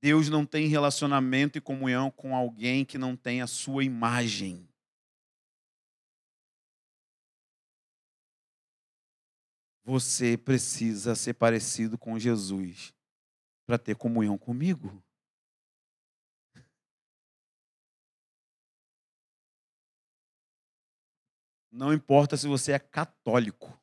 [0.00, 4.68] Deus não tem relacionamento e comunhão com alguém que não tem a sua imagem.
[9.82, 12.94] Você precisa ser parecido com Jesus
[13.66, 15.02] para ter comunhão comigo.
[21.70, 23.78] Não importa se você é católico,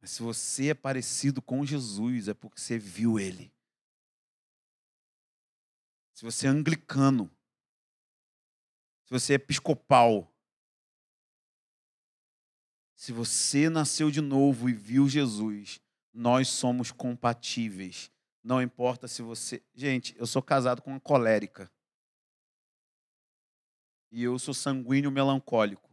[0.00, 3.52] mas se você é parecido com Jesus, é porque você viu ele
[6.22, 7.28] se você é anglicano,
[9.04, 10.32] se você é episcopal,
[12.94, 15.80] se você nasceu de novo e viu Jesus,
[16.14, 18.11] nós somos compatíveis.
[18.42, 19.62] Não importa se você.
[19.72, 21.70] Gente, eu sou casado com uma colérica.
[24.10, 25.90] E eu sou sanguíneo melancólico.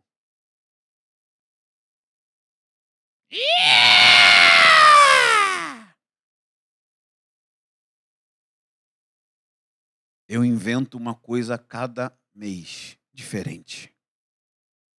[10.28, 13.94] Eu invento uma coisa a cada mês diferente.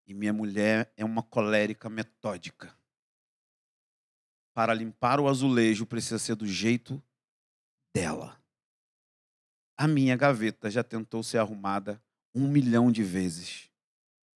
[0.07, 2.77] E minha mulher é uma colérica metódica.
[4.53, 7.03] Para limpar o azulejo precisa ser do jeito
[7.95, 8.41] dela.
[9.77, 12.03] A minha gaveta já tentou ser arrumada
[12.35, 13.71] um milhão de vezes.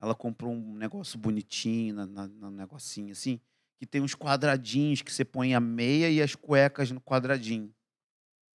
[0.02, 3.40] Ela comprou um negócio bonitinho, na negocinho assim,
[3.78, 7.74] que tem uns quadradinhos que você põe a meia e as cuecas no quadradinho.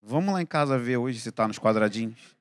[0.02, 2.36] Vamos lá em casa ver hoje se está nos quadradinhos.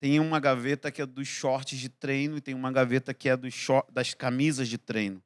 [0.00, 3.36] Tem uma gaveta que é dos shorts de treino e tem uma gaveta que é
[3.36, 3.54] dos
[3.90, 5.22] das camisas de treino.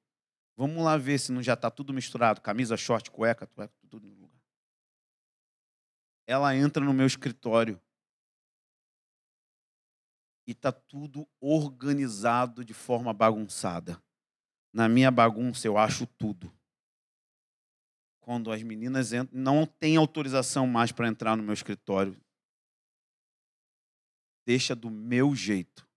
[0.56, 2.40] Vamos lá ver se não já está tudo misturado.
[2.40, 4.40] Camisa, short, cueca, cueca, tudo no lugar.
[6.26, 7.80] Ela entra no meu escritório
[10.46, 14.02] e está tudo organizado de forma bagunçada.
[14.72, 16.52] Na minha bagunça eu acho tudo.
[18.20, 22.16] Quando as meninas entram, não tem autorização mais para entrar no meu escritório
[24.44, 25.88] deixa do meu jeito.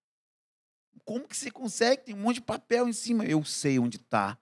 [1.03, 2.03] Como que você consegue?
[2.03, 3.25] Tem um monte de papel em cima.
[3.25, 4.37] Eu sei onde está.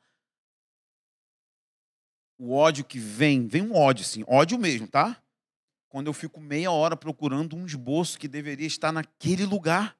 [2.45, 5.17] O ódio que vem, vem um ódio, assim, ódio mesmo, tá?
[5.87, 9.97] Quando eu fico meia hora procurando um esboço que deveria estar naquele lugar.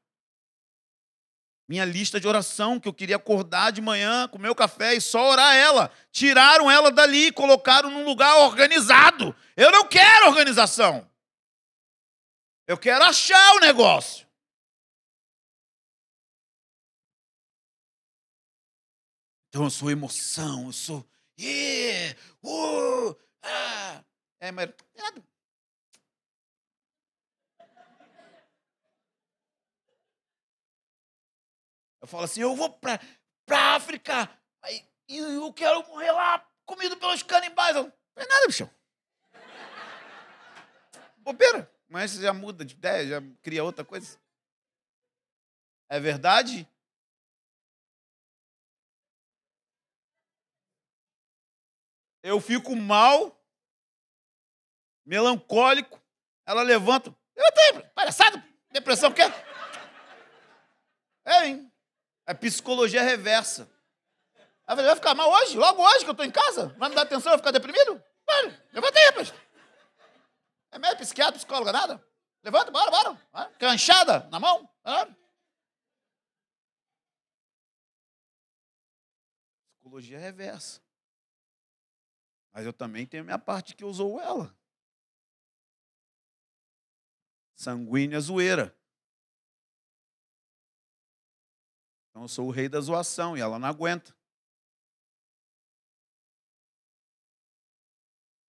[1.70, 5.30] Minha lista de oração, que eu queria acordar de manhã, comer o café e só
[5.30, 5.90] orar ela.
[6.12, 9.34] Tiraram ela dali, colocaram num lugar organizado.
[9.56, 11.10] Eu não quero organização.
[12.68, 14.28] Eu quero achar o negócio.
[19.48, 21.13] Então eu sou emoção, eu sou.
[21.40, 24.04] Yeah, uh, ah.
[24.40, 24.70] É, mas.
[32.02, 33.00] Eu falo assim: eu vou para
[33.46, 34.30] pra África
[35.08, 37.76] e eu quero morrer lá comido pelos canibais.
[37.76, 38.70] não é nada, bichão.
[41.18, 41.72] Bobeira.
[41.88, 44.18] Mas já muda de ideia, já cria outra coisa.
[45.88, 46.68] É verdade?
[52.24, 53.38] Eu fico mal,
[55.06, 56.02] melancólico.
[56.46, 57.14] Ela levanta.
[57.36, 59.24] Eu tenho, palhaçada, depressão, o quê?
[61.26, 61.72] É, hein?
[62.26, 63.70] É psicologia reversa.
[64.66, 65.58] Ela vai ficar mal hoje?
[65.58, 66.70] Logo hoje que eu estou em casa?
[66.78, 68.02] Vai me dar atenção, eu ficar deprimido?
[68.72, 69.34] Levanta aí, rapaz.
[70.72, 72.04] É médico, psiquiatra, psicóloga, nada?
[72.44, 73.18] Levanta, bora, bora.
[73.60, 74.70] Canchada na mão.
[74.84, 75.18] Bora.
[79.76, 80.83] Psicologia reversa.
[82.54, 84.56] Mas eu também tenho a minha parte que usou ela.
[87.56, 88.78] Sanguínea zoeira.
[92.10, 94.16] Então eu sou o rei da zoação e ela não aguenta.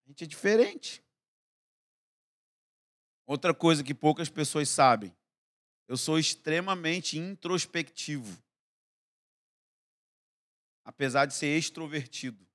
[0.04, 1.02] A gente é diferente.
[3.26, 5.16] Outra coisa que poucas pessoas sabem,
[5.88, 8.38] eu sou extremamente introspectivo.
[10.84, 12.46] Apesar de ser extrovertido.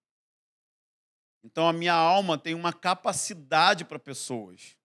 [1.43, 4.77] Então a minha alma tem uma capacidade para pessoas,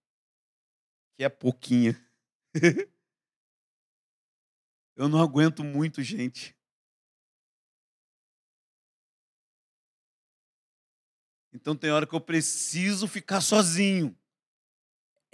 [1.17, 1.95] que é pouquinha.
[4.97, 6.57] eu não aguento muito gente.
[11.53, 14.17] Então tem hora que eu preciso ficar sozinho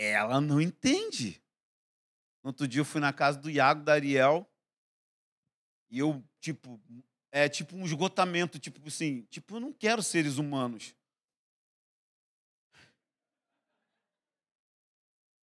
[0.00, 1.42] ela não entende.
[2.42, 4.50] Outro dia eu fui na casa do Iago, da Ariel,
[5.90, 6.80] e eu, tipo,
[7.30, 10.94] é tipo um esgotamento, tipo assim, tipo, eu não quero seres humanos.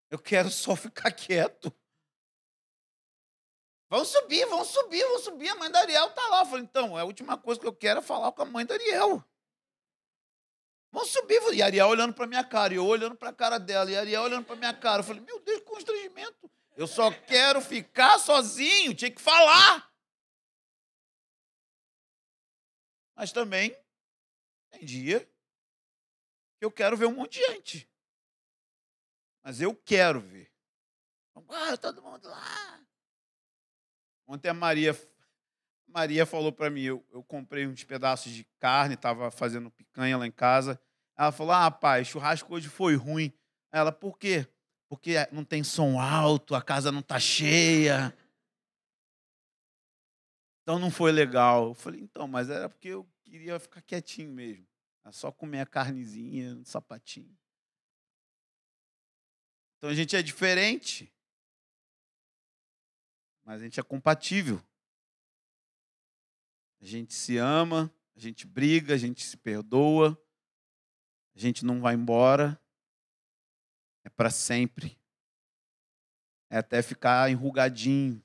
[0.09, 1.73] Eu quero só ficar quieto.
[3.89, 5.49] Vão subir, vão subir, vão subir.
[5.49, 6.41] A mãe da Ariel tá lá.
[6.41, 8.73] Eu falei, então, a última coisa que eu quero é falar com a mãe da
[8.73, 9.23] Ariel.
[10.91, 11.41] Vamos subir.
[11.53, 14.23] E Ariel olhando para minha cara, e eu olhando para a cara dela, e Ariel
[14.23, 14.99] olhando para minha cara.
[14.99, 16.49] Eu falei, meu Deus, que constrangimento.
[16.75, 19.91] Eu só quero ficar sozinho, tinha que falar.
[23.15, 23.75] Mas também
[24.69, 25.21] tem dia
[26.59, 27.89] que eu quero ver um monte de gente.
[29.47, 30.51] Mas eu quero ver.
[31.47, 32.81] Ah, todo mundo lá.
[34.27, 34.93] Ontem a Maria
[35.87, 40.27] Maria falou para mim, eu, eu comprei uns pedaços de carne, estava fazendo picanha lá
[40.27, 40.77] em casa.
[41.17, 43.31] Ela falou: Ah, pai, churrasco hoje foi ruim.
[43.71, 44.45] Ela, por quê?
[44.89, 48.13] Porque não tem som alto, a casa não está cheia.
[50.61, 51.69] Então não foi legal.
[51.69, 54.67] Eu falei, então, mas era porque eu queria ficar quietinho mesmo.
[55.05, 57.33] Era só comer a carnezinha, um sapatinho.
[59.77, 61.11] Então a gente é diferente.
[63.45, 64.61] Mas a gente é compatível.
[66.81, 70.19] A gente se ama, a gente briga, a gente se perdoa,
[71.35, 72.59] a gente não vai embora,
[74.03, 74.99] é para sempre.
[76.49, 78.21] É até ficar enrugadinho.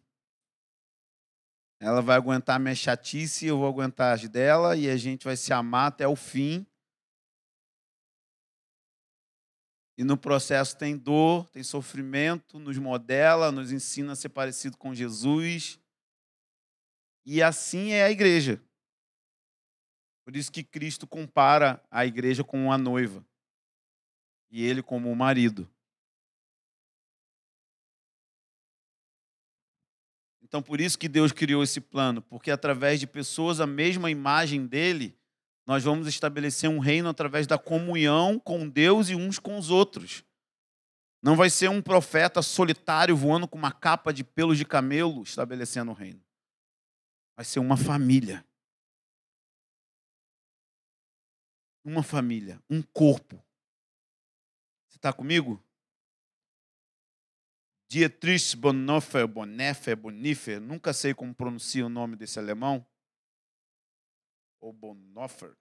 [1.80, 5.53] Ela vai aguentar minha chatice, eu vou aguentar as dela e a gente vai se
[5.53, 6.66] amar até o fim.
[9.97, 14.95] E no processo tem dor, tem sofrimento, nos modela, nos ensina a ser parecido com
[14.95, 15.78] Jesus.
[17.26, 18.61] E assim é a igreja.
[20.24, 23.24] Por isso que Cristo compara a igreja com uma noiva
[24.51, 25.68] e ele como o marido.
[30.43, 34.66] Então, por isso que Deus criou esse plano, porque através de pessoas a mesma imagem
[34.66, 35.16] dele,
[35.67, 40.25] nós vamos estabelecer um reino através da comunhão com Deus e uns com os outros.
[41.23, 45.93] Não vai ser um profeta solitário voando com uma capa de pelos de camelo estabelecendo
[45.93, 46.21] o reino.
[47.37, 48.45] Vai ser uma família.
[51.85, 53.37] Uma família, um corpo.
[54.89, 55.63] Você está comigo?
[57.89, 62.87] Dietrich Bonhoeffer, Bonhoeffer, Bonhoeffer, nunca sei como pronuncia o nome desse alemão.
[64.63, 65.55] Ou Bonhoeffer.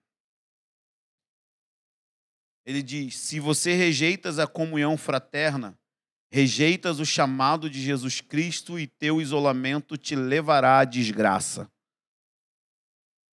[2.64, 5.78] Ele diz: se você rejeitas a comunhão fraterna,
[6.30, 11.70] rejeitas o chamado de Jesus Cristo e teu isolamento te levará à desgraça.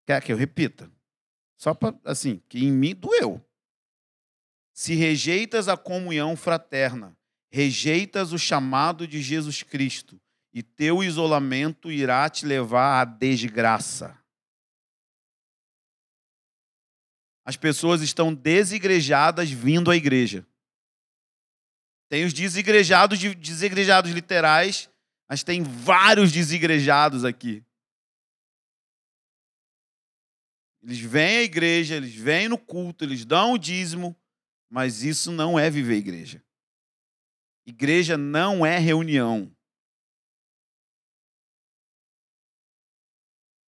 [0.06, 0.92] Quer que eu repita?
[1.56, 3.40] Só para, assim, que em mim doeu.
[4.74, 7.16] Se rejeitas a comunhão fraterna,
[7.52, 10.20] rejeitas o chamado de Jesus Cristo,
[10.52, 14.19] e teu isolamento irá te levar à desgraça.
[17.50, 20.46] As pessoas estão desigrejadas vindo à igreja.
[22.08, 24.88] Tem os desigrejados, desigrejados literais,
[25.28, 27.66] mas tem vários desigrejados aqui.
[30.84, 34.16] Eles vêm à igreja, eles vêm no culto, eles dão o dízimo,
[34.70, 36.46] mas isso não é viver igreja.
[37.66, 39.52] Igreja não é reunião.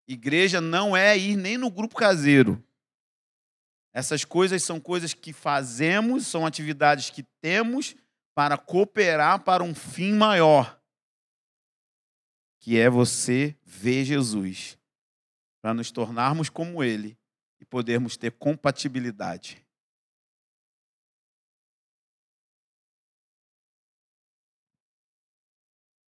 [0.08, 2.64] Igreja não é ir nem no grupo caseiro.
[3.94, 7.96] Essas coisas são coisas que fazemos, são atividades que temos
[8.34, 10.82] para cooperar para um fim maior,
[12.60, 14.78] que é você ver Jesus
[15.62, 17.18] para nos tornarmos como Ele
[17.60, 19.64] e podermos ter compatibilidade.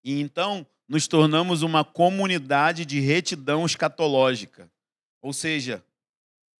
[0.03, 4.69] E então nos tornamos uma comunidade de retidão escatológica.
[5.21, 5.83] Ou seja,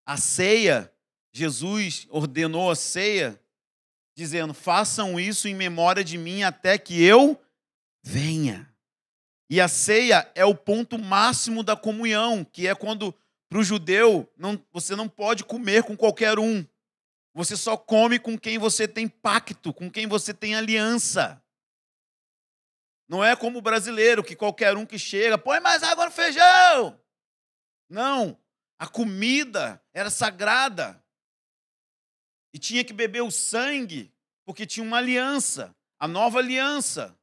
[0.05, 0.92] a ceia,
[1.33, 3.39] Jesus ordenou a ceia,
[4.15, 7.41] dizendo: façam isso em memória de mim até que eu
[8.03, 8.71] venha.
[9.49, 13.13] E a ceia é o ponto máximo da comunhão, que é quando
[13.49, 16.65] para o judeu não, você não pode comer com qualquer um.
[17.35, 21.43] Você só come com quem você tem pacto, com quem você tem aliança.
[23.07, 26.99] Não é como o brasileiro, que qualquer um que chega, põe mais água no feijão.
[27.89, 28.39] Não,
[28.79, 31.02] a comida era sagrada.
[32.53, 34.13] E tinha que beber o sangue,
[34.45, 37.17] porque tinha uma aliança, a nova aliança.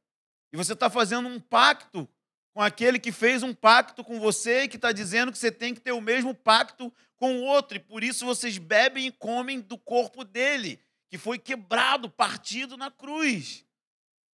[0.51, 2.07] E você está fazendo um pacto
[2.53, 5.79] com aquele que fez um pacto com você que está dizendo que você tem que
[5.79, 9.77] ter o mesmo pacto com o outro, e por isso vocês bebem e comem do
[9.77, 13.63] corpo dele, que foi quebrado, partido na cruz.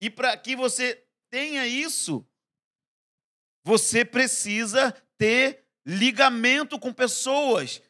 [0.01, 2.25] E para que você tenha isso,
[3.63, 7.81] você precisa ter ligamento com pessoas.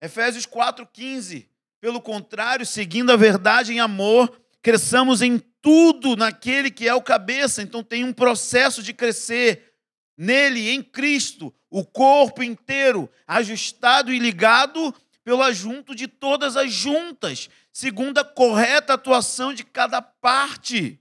[0.00, 1.46] Efésios 4,15.
[1.80, 7.62] Pelo contrário, seguindo a verdade em amor, cresçamos em tudo naquele que é o cabeça.
[7.62, 9.74] Então tem um processo de crescer
[10.16, 17.48] nele, em Cristo, o corpo inteiro, ajustado e ligado pelo ajunto de todas as juntas,
[17.72, 20.98] segundo a correta atuação de cada parte.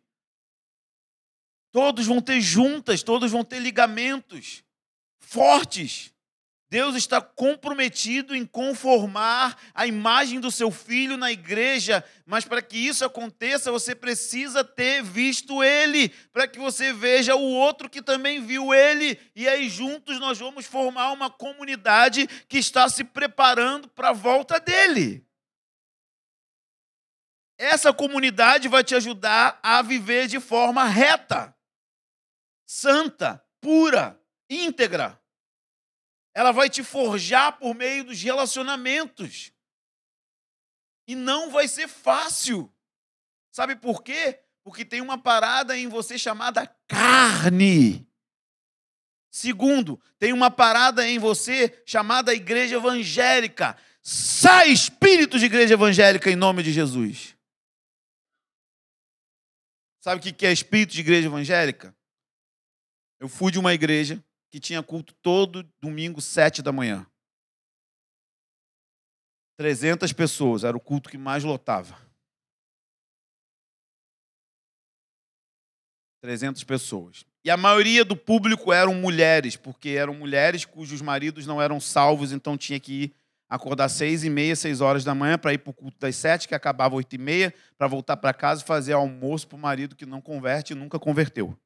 [1.72, 4.64] Todos vão ter juntas, todos vão ter ligamentos
[5.20, 6.14] fortes.
[6.70, 12.78] Deus está comprometido em conformar a imagem do seu filho na igreja, mas para que
[12.78, 18.46] isso aconteça, você precisa ter visto ele, para que você veja o outro que também
[18.46, 24.10] viu ele, e aí juntos nós vamos formar uma comunidade que está se preparando para
[24.10, 25.26] a volta dele.
[27.58, 31.56] Essa comunidade vai te ajudar a viver de forma reta,
[32.66, 35.18] santa, pura, íntegra
[36.38, 39.52] ela vai te forjar por meio dos relacionamentos.
[41.08, 42.72] E não vai ser fácil.
[43.52, 44.40] Sabe por quê?
[44.64, 48.08] Porque tem uma parada em você chamada carne.
[49.32, 53.76] Segundo, tem uma parada em você chamada igreja evangélica.
[54.04, 57.36] Sai espírito de igreja evangélica em nome de Jesus.
[60.02, 61.98] Sabe o que é espírito de igreja evangélica?
[63.20, 67.06] Eu fui de uma igreja que tinha culto todo domingo, sete da manhã.
[69.58, 71.98] 300 pessoas, era o culto que mais lotava.
[76.22, 77.26] 300 pessoas.
[77.44, 82.32] E a maioria do público eram mulheres, porque eram mulheres cujos maridos não eram salvos,
[82.32, 83.14] então tinha que ir
[83.50, 86.48] acordar seis e meia, seis horas da manhã para ir para o culto das sete,
[86.48, 89.96] que acabava oito e meia, para voltar para casa e fazer almoço para o marido
[89.96, 91.58] que não converte e nunca converteu.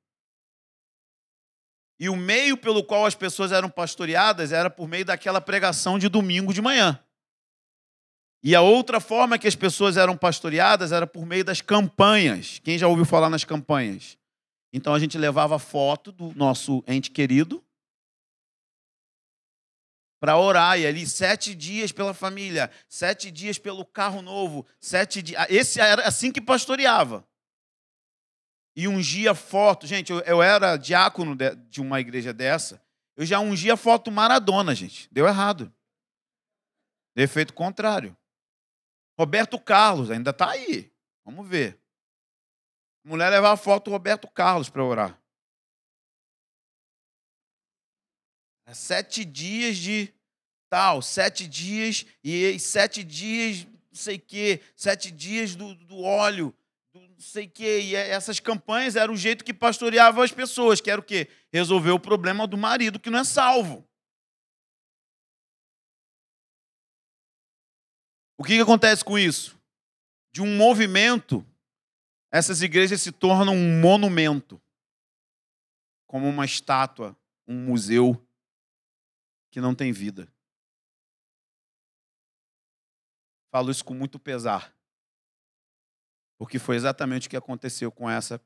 [2.01, 6.09] E o meio pelo qual as pessoas eram pastoreadas era por meio daquela pregação de
[6.09, 6.99] domingo de manhã.
[8.43, 12.57] E a outra forma que as pessoas eram pastoreadas era por meio das campanhas.
[12.63, 14.17] Quem já ouviu falar nas campanhas?
[14.73, 17.63] Então a gente levava foto do nosso ente querido
[20.19, 20.79] para orar.
[20.79, 25.45] E ali, sete dias pela família, sete dias pelo carro novo, sete dias.
[25.51, 27.23] Esse era assim que pastoreava.
[28.75, 29.85] E ungia foto.
[29.85, 32.81] Gente, eu, eu era diácono de, de uma igreja dessa.
[33.15, 35.07] Eu já ungia foto Maradona, gente.
[35.11, 35.73] Deu errado.
[37.15, 38.15] Efeito contrário.
[39.17, 40.91] Roberto Carlos ainda está aí.
[41.23, 41.79] Vamos ver.
[43.03, 45.21] Mulher levava a foto do Roberto Carlos para orar.
[48.65, 50.13] É sete dias de
[50.69, 56.55] tal, sete dias, e sete dias, não sei o quê, sete dias do, do óleo,
[57.21, 57.81] sei o quê.
[57.81, 61.29] E é, essas campanhas eram o jeito que pastoreavam as pessoas, que era o quê?
[61.51, 63.87] Resolver o problema do marido que não é salvo.
[68.37, 69.55] O que, que acontece com isso?
[70.33, 71.45] De um movimento,
[72.31, 74.59] essas igrejas se tornam um monumento,
[76.07, 77.15] como uma estátua,
[77.47, 78.19] um museu
[79.51, 80.27] que não tem vida.
[83.51, 84.73] Falo isso com muito pesar,
[86.41, 88.43] porque foi exatamente o que aconteceu com essa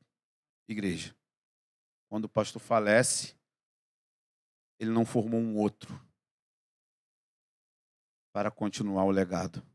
[0.67, 1.15] igreja.
[2.09, 3.33] Quando o pastor falece,
[4.77, 5.97] ele não formou um outro
[8.33, 9.65] para continuar o legado.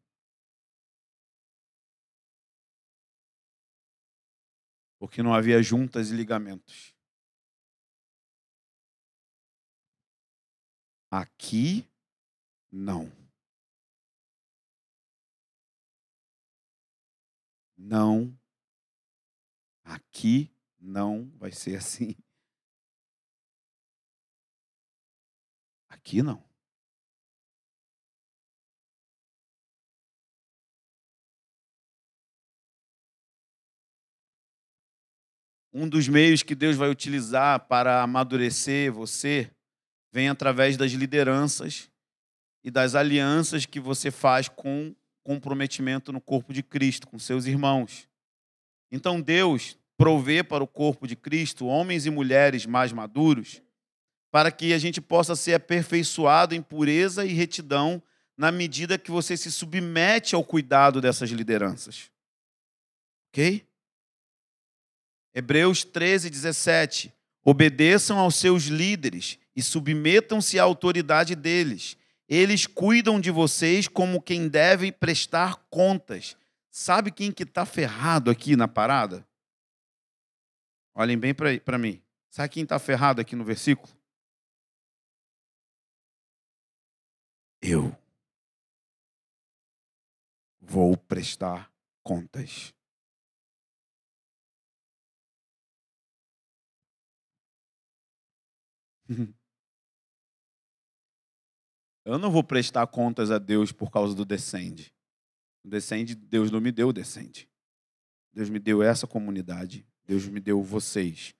[4.98, 6.94] porque não havia juntas e ligamentos.
[11.10, 11.90] Aqui,
[12.70, 13.19] não.
[17.82, 18.38] Não.
[19.82, 22.14] Aqui não vai ser assim.
[25.88, 26.44] Aqui não.
[35.72, 39.50] um dos meios que Deus vai utilizar para amadurecer você
[40.12, 41.88] vem através das lideranças
[42.64, 48.08] e das alianças que você faz com comprometimento no corpo de Cristo, com seus irmãos.
[48.90, 53.62] Então Deus provê para o corpo de Cristo homens e mulheres mais maduros,
[54.30, 58.02] para que a gente possa ser aperfeiçoado em pureza e retidão
[58.36, 62.10] na medida que você se submete ao cuidado dessas lideranças.
[63.28, 63.66] OK?
[65.34, 67.12] Hebreus 13, 17.
[67.44, 71.96] Obedeçam aos seus líderes e submetam-se à autoridade deles.
[72.32, 76.36] Eles cuidam de vocês como quem deve prestar contas.
[76.70, 79.26] Sabe quem que está ferrado aqui na parada?
[80.94, 82.00] Olhem bem para mim.
[82.30, 83.92] Sabe quem está ferrado aqui no versículo?
[87.60, 87.98] Eu
[90.60, 91.68] vou prestar
[92.04, 92.72] contas.
[102.10, 104.92] Eu não vou prestar contas a Deus por causa do descende.
[105.62, 107.48] O descende, Deus não me deu o descende.
[108.32, 109.86] Deus me deu essa comunidade.
[110.04, 111.32] Deus me deu vocês.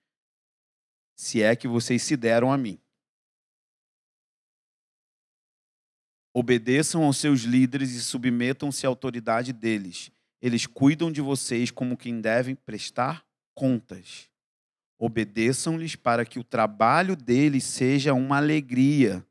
[1.13, 2.79] Se é que vocês se deram a mim.
[6.33, 10.09] Obedeçam aos seus líderes e submetam-se à autoridade deles.
[10.41, 14.29] Eles cuidam de vocês como quem devem prestar contas.
[14.97, 19.27] Obedeçam-lhes para que o trabalho deles seja uma alegria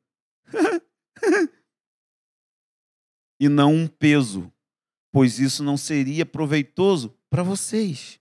[3.40, 4.52] e não um peso,
[5.10, 8.20] pois isso não seria proveitoso para vocês.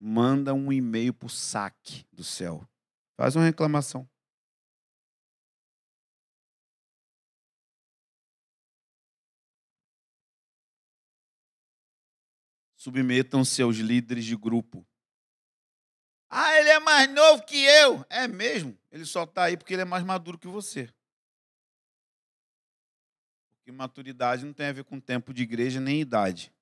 [0.00, 2.68] Manda um e-mail para o saque do céu.
[3.16, 4.08] Faz uma reclamação.
[12.76, 14.86] Submetam-se aos líderes de grupo.
[16.36, 18.04] Ah, ele é mais novo que eu.
[18.10, 18.76] É mesmo?
[18.90, 20.92] Ele só está aí porque ele é mais maduro que você.
[23.52, 26.52] Porque maturidade não tem a ver com tempo de igreja nem idade.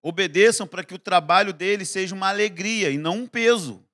[0.00, 3.84] Obedeçam para que o trabalho dele seja uma alegria e não um peso.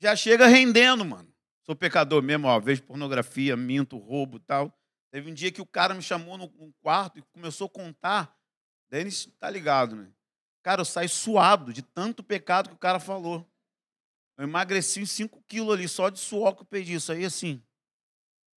[0.00, 1.29] já chega rendendo, mano.
[1.70, 4.76] Sou pecador mesmo, ó, vejo pornografia, minto, roubo tal.
[5.12, 6.48] Teve um dia que o cara me chamou no
[6.82, 8.36] quarto e começou a contar.
[8.90, 10.10] Denis tá ligado, né?
[10.64, 13.48] Cara, eu saí suado de tanto pecado que o cara falou.
[14.36, 16.94] Eu emagreci 5 quilos ali só de suor que eu perdi.
[16.94, 17.62] Isso aí assim.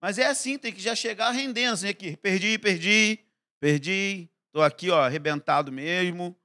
[0.02, 2.16] Mas é assim, tem que já chegar rendendo, assim, aqui.
[2.16, 3.20] Perdi, perdi,
[3.60, 4.28] perdi.
[4.52, 6.36] Tô aqui, ó, arrebentado mesmo.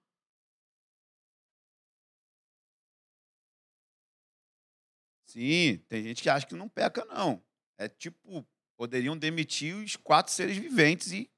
[5.30, 7.39] Sim, tem gente que acha que não peca, não.
[7.77, 8.43] É tipo,
[8.75, 11.30] poderiam demitir os quatro seres viventes e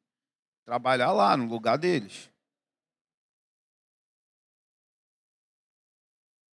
[0.66, 2.30] trabalhar lá no lugar deles.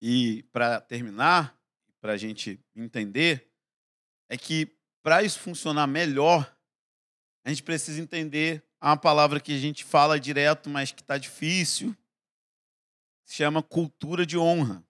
[0.00, 1.56] e para terminar,
[2.00, 3.48] para a gente entender,
[4.30, 4.68] é que
[5.02, 6.56] para isso funcionar melhor,
[7.48, 11.96] a gente precisa entender uma palavra que a gente fala direto, mas que está difícil.
[13.24, 14.86] Se chama cultura de honra.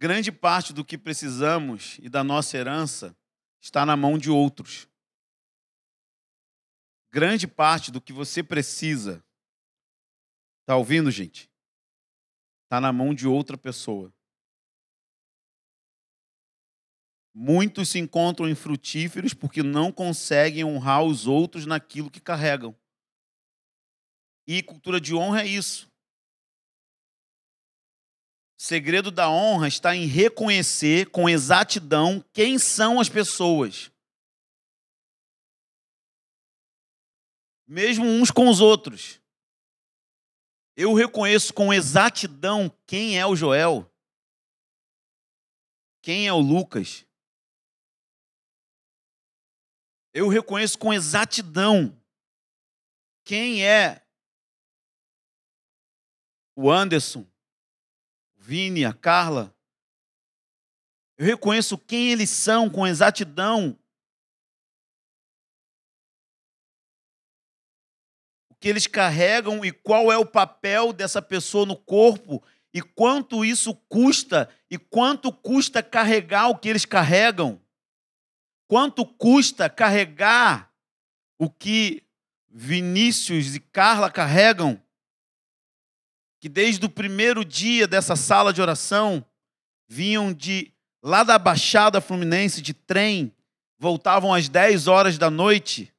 [0.00, 3.16] Grande parte do que precisamos e da nossa herança
[3.60, 4.88] está na mão de outros.
[7.12, 9.24] Grande parte do que você precisa,
[10.62, 11.48] está ouvindo, gente?
[12.64, 14.12] Está na mão de outra pessoa.
[17.32, 22.76] Muitos se encontram infrutíferos porque não conseguem honrar os outros naquilo que carregam.
[24.46, 25.88] E cultura de honra é isso.
[28.58, 33.90] O segredo da honra está em reconhecer com exatidão quem são as pessoas.
[37.66, 39.20] Mesmo uns com os outros.
[40.76, 43.88] Eu reconheço com exatidão quem é o Joel,
[46.02, 47.06] quem é o Lucas,
[50.12, 51.96] eu reconheço com exatidão
[53.24, 54.04] quem é
[56.56, 57.26] o Anderson, o
[58.42, 59.54] Vini, a Carla.
[61.16, 63.78] Eu reconheço quem eles são com exatidão.
[68.48, 72.42] O que eles carregam e qual é o papel dessa pessoa no corpo
[72.74, 77.60] e quanto isso custa e quanto custa carregar o que eles carregam.
[78.70, 80.72] Quanto custa carregar
[81.36, 82.04] o que
[82.48, 84.80] Vinícius e Carla carregam?
[86.38, 89.26] Que desde o primeiro dia dessa sala de oração
[89.88, 93.34] vinham de lá da Baixada Fluminense de trem,
[93.76, 95.92] voltavam às 10 horas da noite.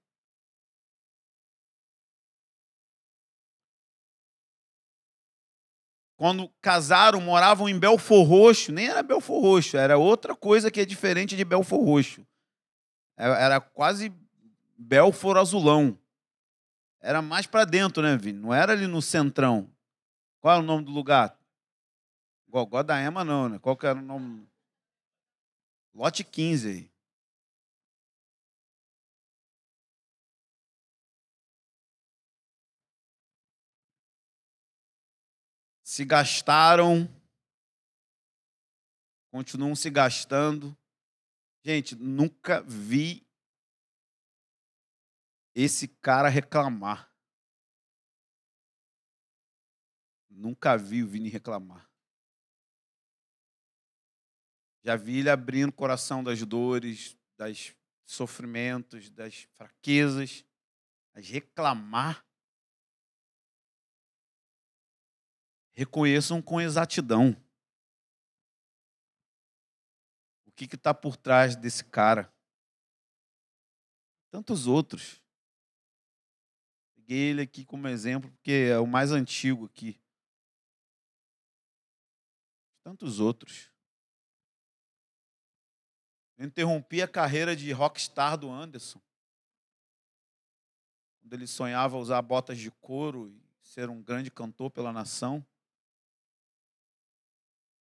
[6.16, 10.86] Quando casaram, moravam em Belfor Roxo, nem era Belfor Roxo, era outra coisa que é
[10.86, 12.26] diferente de Belfor Roxo.
[13.22, 14.12] É, era quase
[14.76, 15.96] Belfor Azulão.
[17.00, 18.40] Era mais para dentro, né, Vini?
[18.40, 19.72] Não era ali no centrão.
[20.40, 21.38] Qual é o nome do lugar?
[22.48, 23.60] Gogó da Ema não, né?
[23.60, 24.50] Qual que era o nome?
[25.94, 26.92] Lote 15 aí.
[35.84, 37.08] Se gastaram,
[39.30, 40.76] continuam se gastando.
[41.64, 43.26] Gente, nunca vi
[45.54, 47.12] esse cara reclamar.
[50.30, 51.88] Nunca vi o Vini reclamar.
[54.84, 60.44] Já vi ele abrindo o coração das dores, das sofrimentos, das fraquezas,
[61.14, 62.26] mas reclamar.
[65.74, 67.36] Reconheçam com exatidão.
[70.68, 72.32] Que está por trás desse cara?
[74.30, 75.22] Tantos outros.
[76.96, 80.00] Peguei ele aqui como exemplo, porque é o mais antigo aqui.
[82.84, 83.70] Tantos outros.
[86.38, 89.02] Eu interrompi a carreira de rockstar do Anderson.
[91.20, 95.46] Quando ele sonhava usar botas de couro e ser um grande cantor pela nação.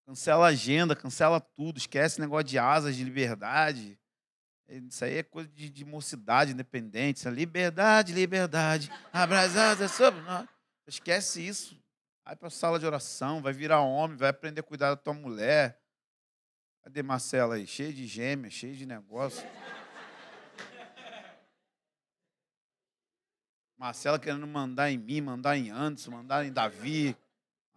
[0.10, 3.95] Cancela a agenda, cancela tudo, esquece negócio de asas de liberdade.
[4.68, 7.30] Isso aí é coisa de, de mocidade independente.
[7.30, 10.49] Liberdade, liberdade, abraçada sobre nós.
[10.88, 11.80] Esquece isso.
[12.26, 15.14] Vai para a sala de oração, vai virar homem, vai aprender a cuidar da tua
[15.14, 15.80] mulher.
[16.82, 17.68] Cadê Marcela aí?
[17.68, 19.47] Cheio de gêmeas, cheio de negócio.
[23.78, 27.16] Marcela querendo mandar em mim, mandar em Anderson, mandar em Davi.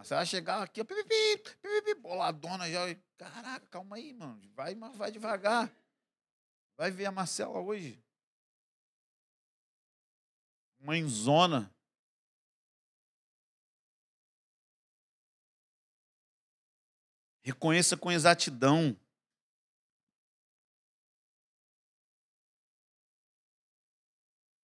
[0.03, 2.95] Você vai chegar aqui, pipipi, pipipi, boladona já.
[3.17, 4.41] Caraca, calma aí, mano.
[4.55, 5.71] Vai, vai devagar.
[6.77, 8.03] Vai ver a Marcela hoje.
[10.83, 11.73] mãezona.
[17.45, 18.97] Reconheça com exatidão.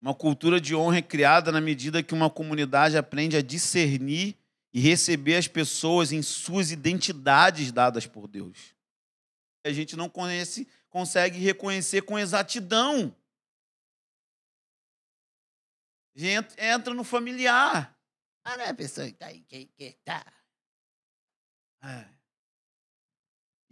[0.00, 4.36] Uma cultura de honra é criada na medida que uma comunidade aprende a discernir
[4.72, 8.74] e receber as pessoas em suas identidades dadas por Deus.
[9.64, 13.14] A gente não conhece, consegue reconhecer com exatidão.
[16.16, 17.96] A gente entra no familiar.
[18.44, 20.24] Ah, não é a pessoa que está aí, que está.
[21.82, 22.18] É.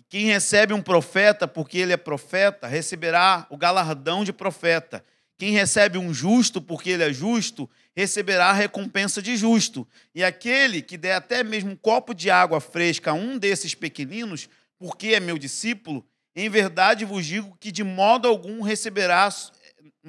[0.09, 5.05] Quem recebe um profeta porque ele é profeta, receberá o galardão de profeta.
[5.39, 9.87] Quem recebe um justo porque ele é justo, receberá a recompensa de justo.
[10.14, 14.49] E aquele que der até mesmo um copo de água fresca a um desses pequeninos,
[14.78, 19.28] porque é meu discípulo, em verdade vos digo que de modo algum receberá,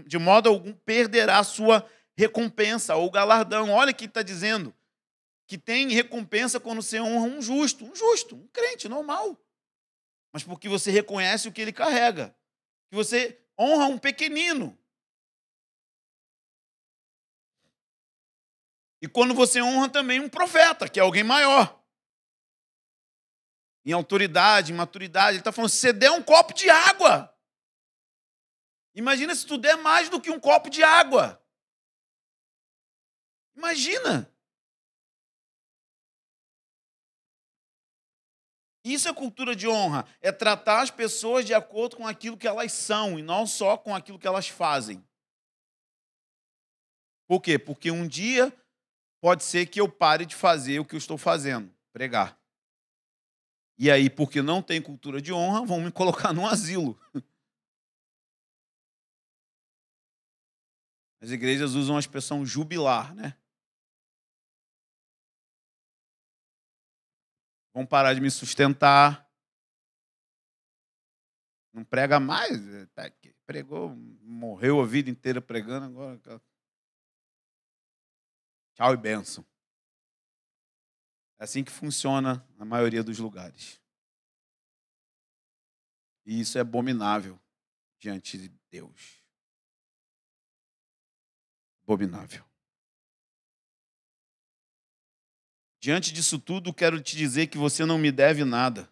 [0.06, 1.86] de modo algum perderá sua
[2.18, 3.70] recompensa ou galardão.
[3.70, 4.74] Olha o que está dizendo.
[5.46, 9.40] Que tem recompensa quando você honra um justo, um justo, um crente normal.
[10.34, 12.36] Mas porque você reconhece o que ele carrega.
[12.90, 14.78] Que você honra um pequenino.
[19.02, 21.84] E quando você honra também um profeta, que é alguém maior.
[23.86, 25.34] Em autoridade, em maturidade.
[25.34, 27.34] Ele está falando: se você der um copo de água.
[28.96, 31.42] Imagina se tu der mais do que um copo de água.
[33.56, 34.32] Imagina.
[38.84, 42.72] Isso é cultura de honra, é tratar as pessoas de acordo com aquilo que elas
[42.72, 45.06] são e não só com aquilo que elas fazem.
[47.28, 47.60] Por quê?
[47.60, 48.54] Porque um dia
[49.20, 52.40] pode ser que eu pare de fazer o que eu estou fazendo, pregar.
[53.78, 57.00] E aí, porque não tem cultura de honra, vão me colocar num asilo.
[61.22, 63.38] As igrejas usam a expressão jubilar, né?
[67.74, 69.28] Vão parar de me sustentar.
[71.72, 72.60] Não prega mais.
[72.96, 73.12] Tá
[73.46, 76.20] pregou, morreu a vida inteira pregando, agora
[78.78, 79.44] Tchau e benção.
[81.40, 83.82] É assim que funciona na maioria dos lugares.
[86.24, 87.40] E isso é abominável
[87.98, 89.20] diante de Deus.
[91.82, 92.46] Abominável.
[95.80, 98.88] Diante disso tudo, quero te dizer que você não me deve nada.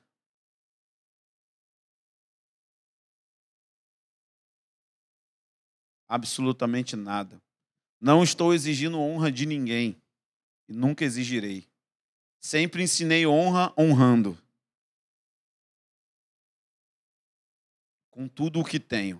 [6.07, 7.39] Absolutamente nada.
[8.05, 9.99] Não estou exigindo honra de ninguém
[10.69, 11.67] e nunca exigirei.
[12.39, 14.37] Sempre ensinei honra honrando.
[18.11, 19.19] Com tudo o que tenho.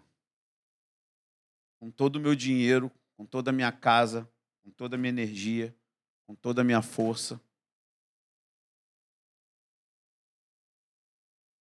[1.79, 4.31] Com todo o meu dinheiro, com toda a minha casa,
[4.61, 5.75] com toda a minha energia,
[6.27, 7.41] com toda a minha força.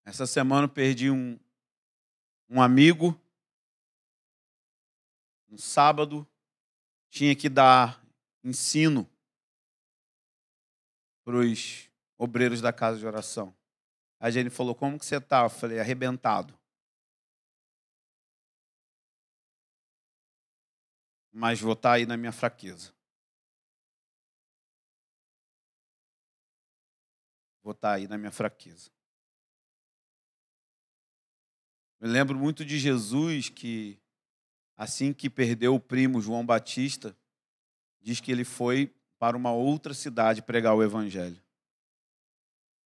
[0.04, 1.40] Essa semana eu perdi um,
[2.50, 3.18] um amigo.
[5.48, 6.28] No sábado,
[7.14, 8.04] tinha que dar
[8.42, 9.08] ensino
[11.24, 11.88] para os
[12.18, 13.56] obreiros da casa de oração.
[14.18, 15.44] A Jenny falou: Como que você está?
[15.44, 16.58] Eu falei: Arrebentado.
[21.32, 22.92] Mas vou estar tá aí na minha fraqueza.
[27.62, 28.90] Vou estar tá aí na minha fraqueza.
[32.00, 34.03] Me lembro muito de Jesus que
[34.76, 37.16] assim que perdeu o primo João Batista,
[38.00, 41.40] diz que ele foi para uma outra cidade pregar o evangelho.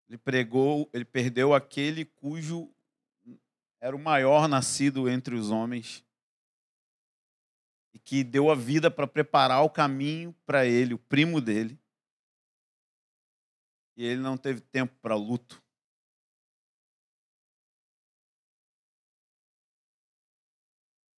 [0.07, 2.69] Ele pregou, ele perdeu aquele cujo
[3.79, 6.03] era o maior nascido entre os homens
[7.93, 11.79] e que deu a vida para preparar o caminho para ele, o primo dele.
[13.95, 15.61] E ele não teve tempo para luto.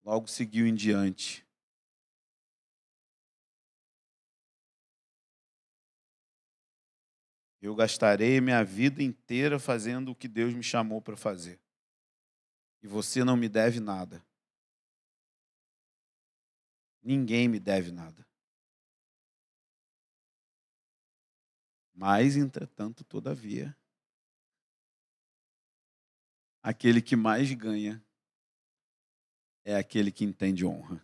[0.04, 1.46] Logo seguiu em diante.
[7.62, 11.60] Eu gastarei minha vida inteira fazendo o que Deus me chamou para fazer.
[12.82, 14.26] E você não me deve nada.
[17.04, 18.26] Ninguém me deve nada.
[21.94, 23.78] Mas, entretanto, todavia,
[26.64, 28.04] aquele que mais ganha
[29.64, 31.02] é aquele que entende honra.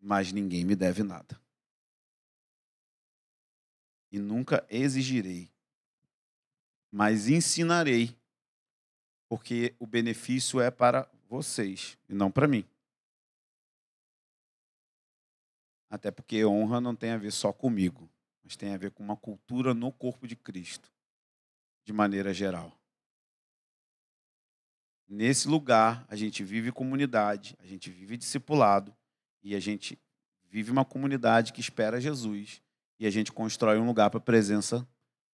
[0.00, 1.40] Mas ninguém me deve nada.
[4.10, 5.52] E nunca exigirei,
[6.90, 8.16] mas ensinarei,
[9.28, 12.64] porque o benefício é para vocês e não para mim.
[15.90, 18.10] Até porque honra não tem a ver só comigo,
[18.42, 20.90] mas tem a ver com uma cultura no corpo de Cristo,
[21.84, 22.77] de maneira geral.
[25.08, 28.94] Nesse lugar, a gente vive comunidade, a gente vive discipulado
[29.42, 29.98] e a gente
[30.44, 32.62] vive uma comunidade que espera Jesus
[32.98, 34.86] e a gente constrói um lugar para a presença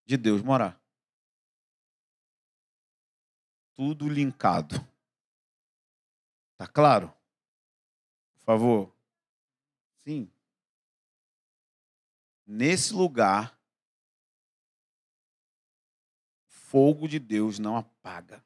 [0.07, 0.81] de Deus morar.
[3.75, 4.77] Tudo linkado.
[6.57, 7.12] Tá claro?
[8.35, 8.95] Por favor.
[10.05, 10.31] Sim.
[12.47, 13.59] Nesse lugar,
[16.47, 18.45] fogo de Deus não apaga.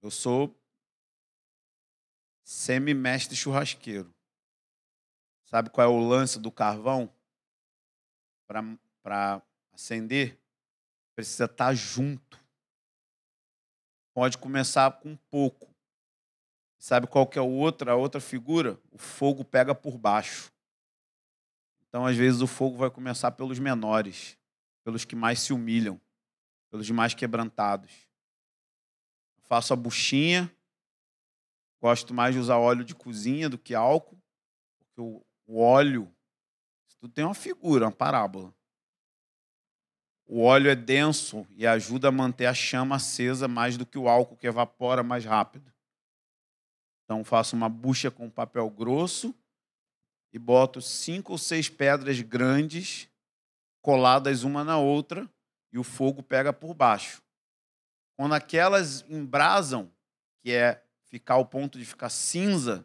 [0.00, 0.56] Eu sou
[2.44, 4.14] semi-mestre churrasqueiro.
[5.44, 7.12] Sabe qual é o lance do carvão?
[8.46, 9.42] Para
[9.72, 10.38] acender,
[11.14, 12.38] precisa estar tá junto.
[14.14, 15.74] Pode começar com pouco.
[16.78, 18.80] Sabe qual que é outra, a outra figura?
[18.90, 20.52] O fogo pega por baixo.
[21.88, 24.38] Então, às vezes, o fogo vai começar pelos menores,
[24.84, 26.00] pelos que mais se humilham,
[26.70, 28.07] pelos mais quebrantados.
[29.48, 30.52] Faço a buchinha,
[31.80, 34.20] Gosto mais de usar óleo de cozinha do que álcool,
[34.78, 36.12] porque o, o óleo,
[37.00, 38.52] tudo tem uma figura, uma parábola.
[40.26, 44.08] O óleo é denso e ajuda a manter a chama acesa mais do que o
[44.08, 45.72] álcool que evapora mais rápido.
[47.04, 49.34] Então faço uma bucha com papel grosso
[50.32, 53.08] e boto cinco ou seis pedras grandes
[53.80, 55.30] coladas uma na outra
[55.72, 57.22] e o fogo pega por baixo.
[58.18, 59.88] Quando aquelas embrasam,
[60.40, 62.84] que é ficar ao ponto de ficar cinza,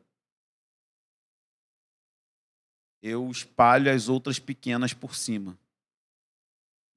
[3.02, 5.58] eu espalho as outras pequenas por cima.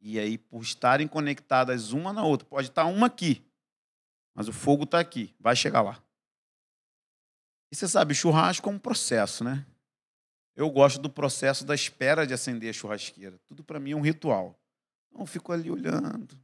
[0.03, 3.43] E aí, por estarem conectadas uma na outra, pode estar uma aqui,
[4.35, 6.05] mas o fogo está aqui, vai chegar lá.
[7.73, 9.65] E você sabe, churrasco é um processo, né?
[10.55, 13.39] Eu gosto do processo da espera de acender a churrasqueira.
[13.47, 14.61] Tudo para mim é um ritual.
[15.09, 16.39] Então eu fico ali olhando.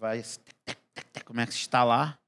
[0.00, 0.20] Vai.
[0.20, 2.18] É que está lá?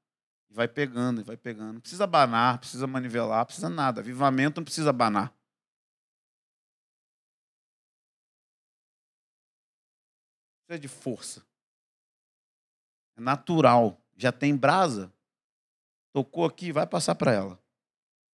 [0.50, 1.72] E vai pegando, e vai pegando.
[1.72, 4.02] Não precisa banar, precisa manivelar, precisa nada.
[4.02, 5.34] Avivamento não precisa banar.
[10.66, 11.42] Precisa de força.
[13.16, 13.98] É natural.
[14.18, 15.10] Já tem brasa.
[16.12, 17.58] Tocou aqui, vai passar para ela.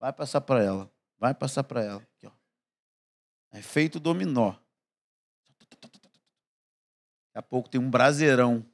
[0.01, 0.91] Vai passar para ela.
[1.17, 2.03] Vai passar para ela.
[2.03, 2.33] Aqui, ó.
[3.53, 4.57] É dominó.
[7.29, 8.67] Daqui a pouco tem um braseirão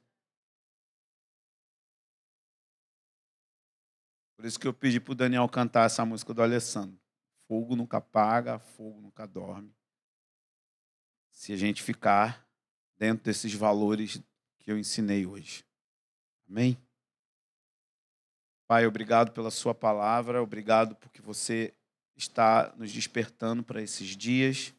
[4.45, 6.99] Por isso que eu pedi para o Daniel cantar essa música do Alessandro.
[7.47, 9.75] Fogo nunca apaga, fogo nunca dorme.
[11.31, 12.47] Se a gente ficar
[12.95, 14.21] dentro desses valores
[14.59, 15.65] que eu ensinei hoje.
[16.47, 16.77] Amém?
[18.67, 21.73] Pai, obrigado pela Sua palavra, obrigado porque você
[22.15, 24.71] está nos despertando para esses dias.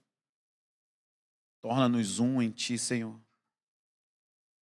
[1.61, 3.21] Torna-nos um em Ti, Senhor.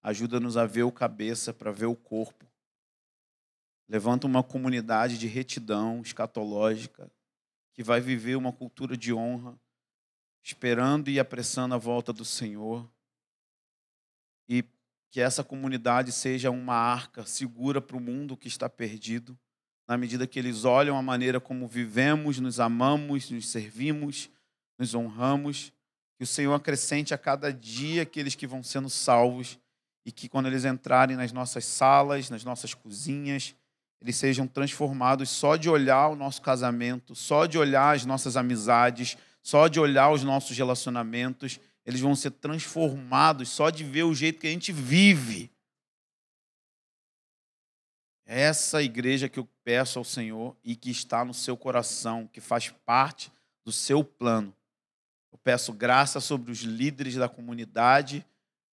[0.02, 2.53] Ajuda-nos a ver o cabeça para ver o corpo.
[3.94, 7.08] Levanta uma comunidade de retidão escatológica
[7.72, 9.56] que vai viver uma cultura de honra,
[10.42, 12.90] esperando e apressando a volta do Senhor.
[14.48, 14.64] E
[15.12, 19.38] que essa comunidade seja uma arca segura para o mundo que está perdido,
[19.86, 24.28] na medida que eles olham a maneira como vivemos, nos amamos, nos servimos,
[24.76, 25.72] nos honramos.
[26.16, 29.56] Que o Senhor acrescente a cada dia aqueles que vão sendo salvos
[30.04, 33.54] e que quando eles entrarem nas nossas salas, nas nossas cozinhas,
[34.04, 39.16] eles sejam transformados só de olhar o nosso casamento, só de olhar as nossas amizades,
[39.40, 44.40] só de olhar os nossos relacionamentos, eles vão ser transformados só de ver o jeito
[44.40, 45.50] que a gente vive.
[48.26, 52.42] É essa igreja que eu peço ao Senhor e que está no seu coração, que
[52.42, 53.32] faz parte
[53.64, 54.54] do seu plano.
[55.32, 58.22] Eu peço graça sobre os líderes da comunidade,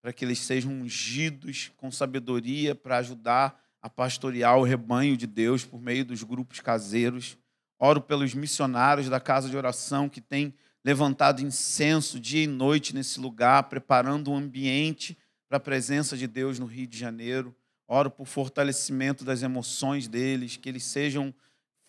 [0.02, 5.66] para que eles sejam ungidos com sabedoria para ajudar a pastorear o rebanho de Deus
[5.66, 7.38] por meio dos grupos caseiros.
[7.80, 10.54] Oro pelos missionários da casa de oração que têm
[10.84, 15.18] levantado incenso dia e noite nesse lugar, preparando um ambiente
[15.48, 17.56] para a presença de Deus no Rio de Janeiro.
[17.88, 21.34] Oro por fortalecimento das emoções deles, que eles sejam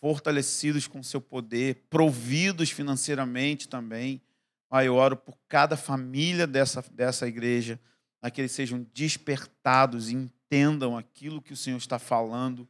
[0.00, 4.20] fortalecidos com seu poder, providos financeiramente também.
[4.68, 7.78] Pai, eu oro por cada família dessa, dessa igreja,
[8.20, 10.16] para que eles sejam despertados e
[10.52, 12.68] entendam aquilo que o Senhor está falando,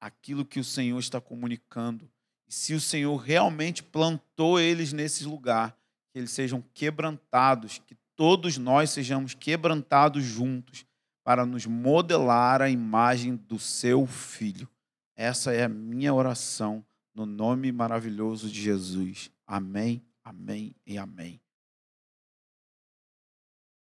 [0.00, 2.10] aquilo que o Senhor está comunicando.
[2.48, 5.76] E se o Senhor realmente plantou eles nesse lugar,
[6.10, 10.86] que eles sejam quebrantados, que todos nós sejamos quebrantados juntos
[11.22, 14.66] para nos modelar a imagem do seu filho.
[15.14, 16.82] Essa é a minha oração
[17.14, 19.30] no nome maravilhoso de Jesus.
[19.46, 21.38] Amém, amém e amém.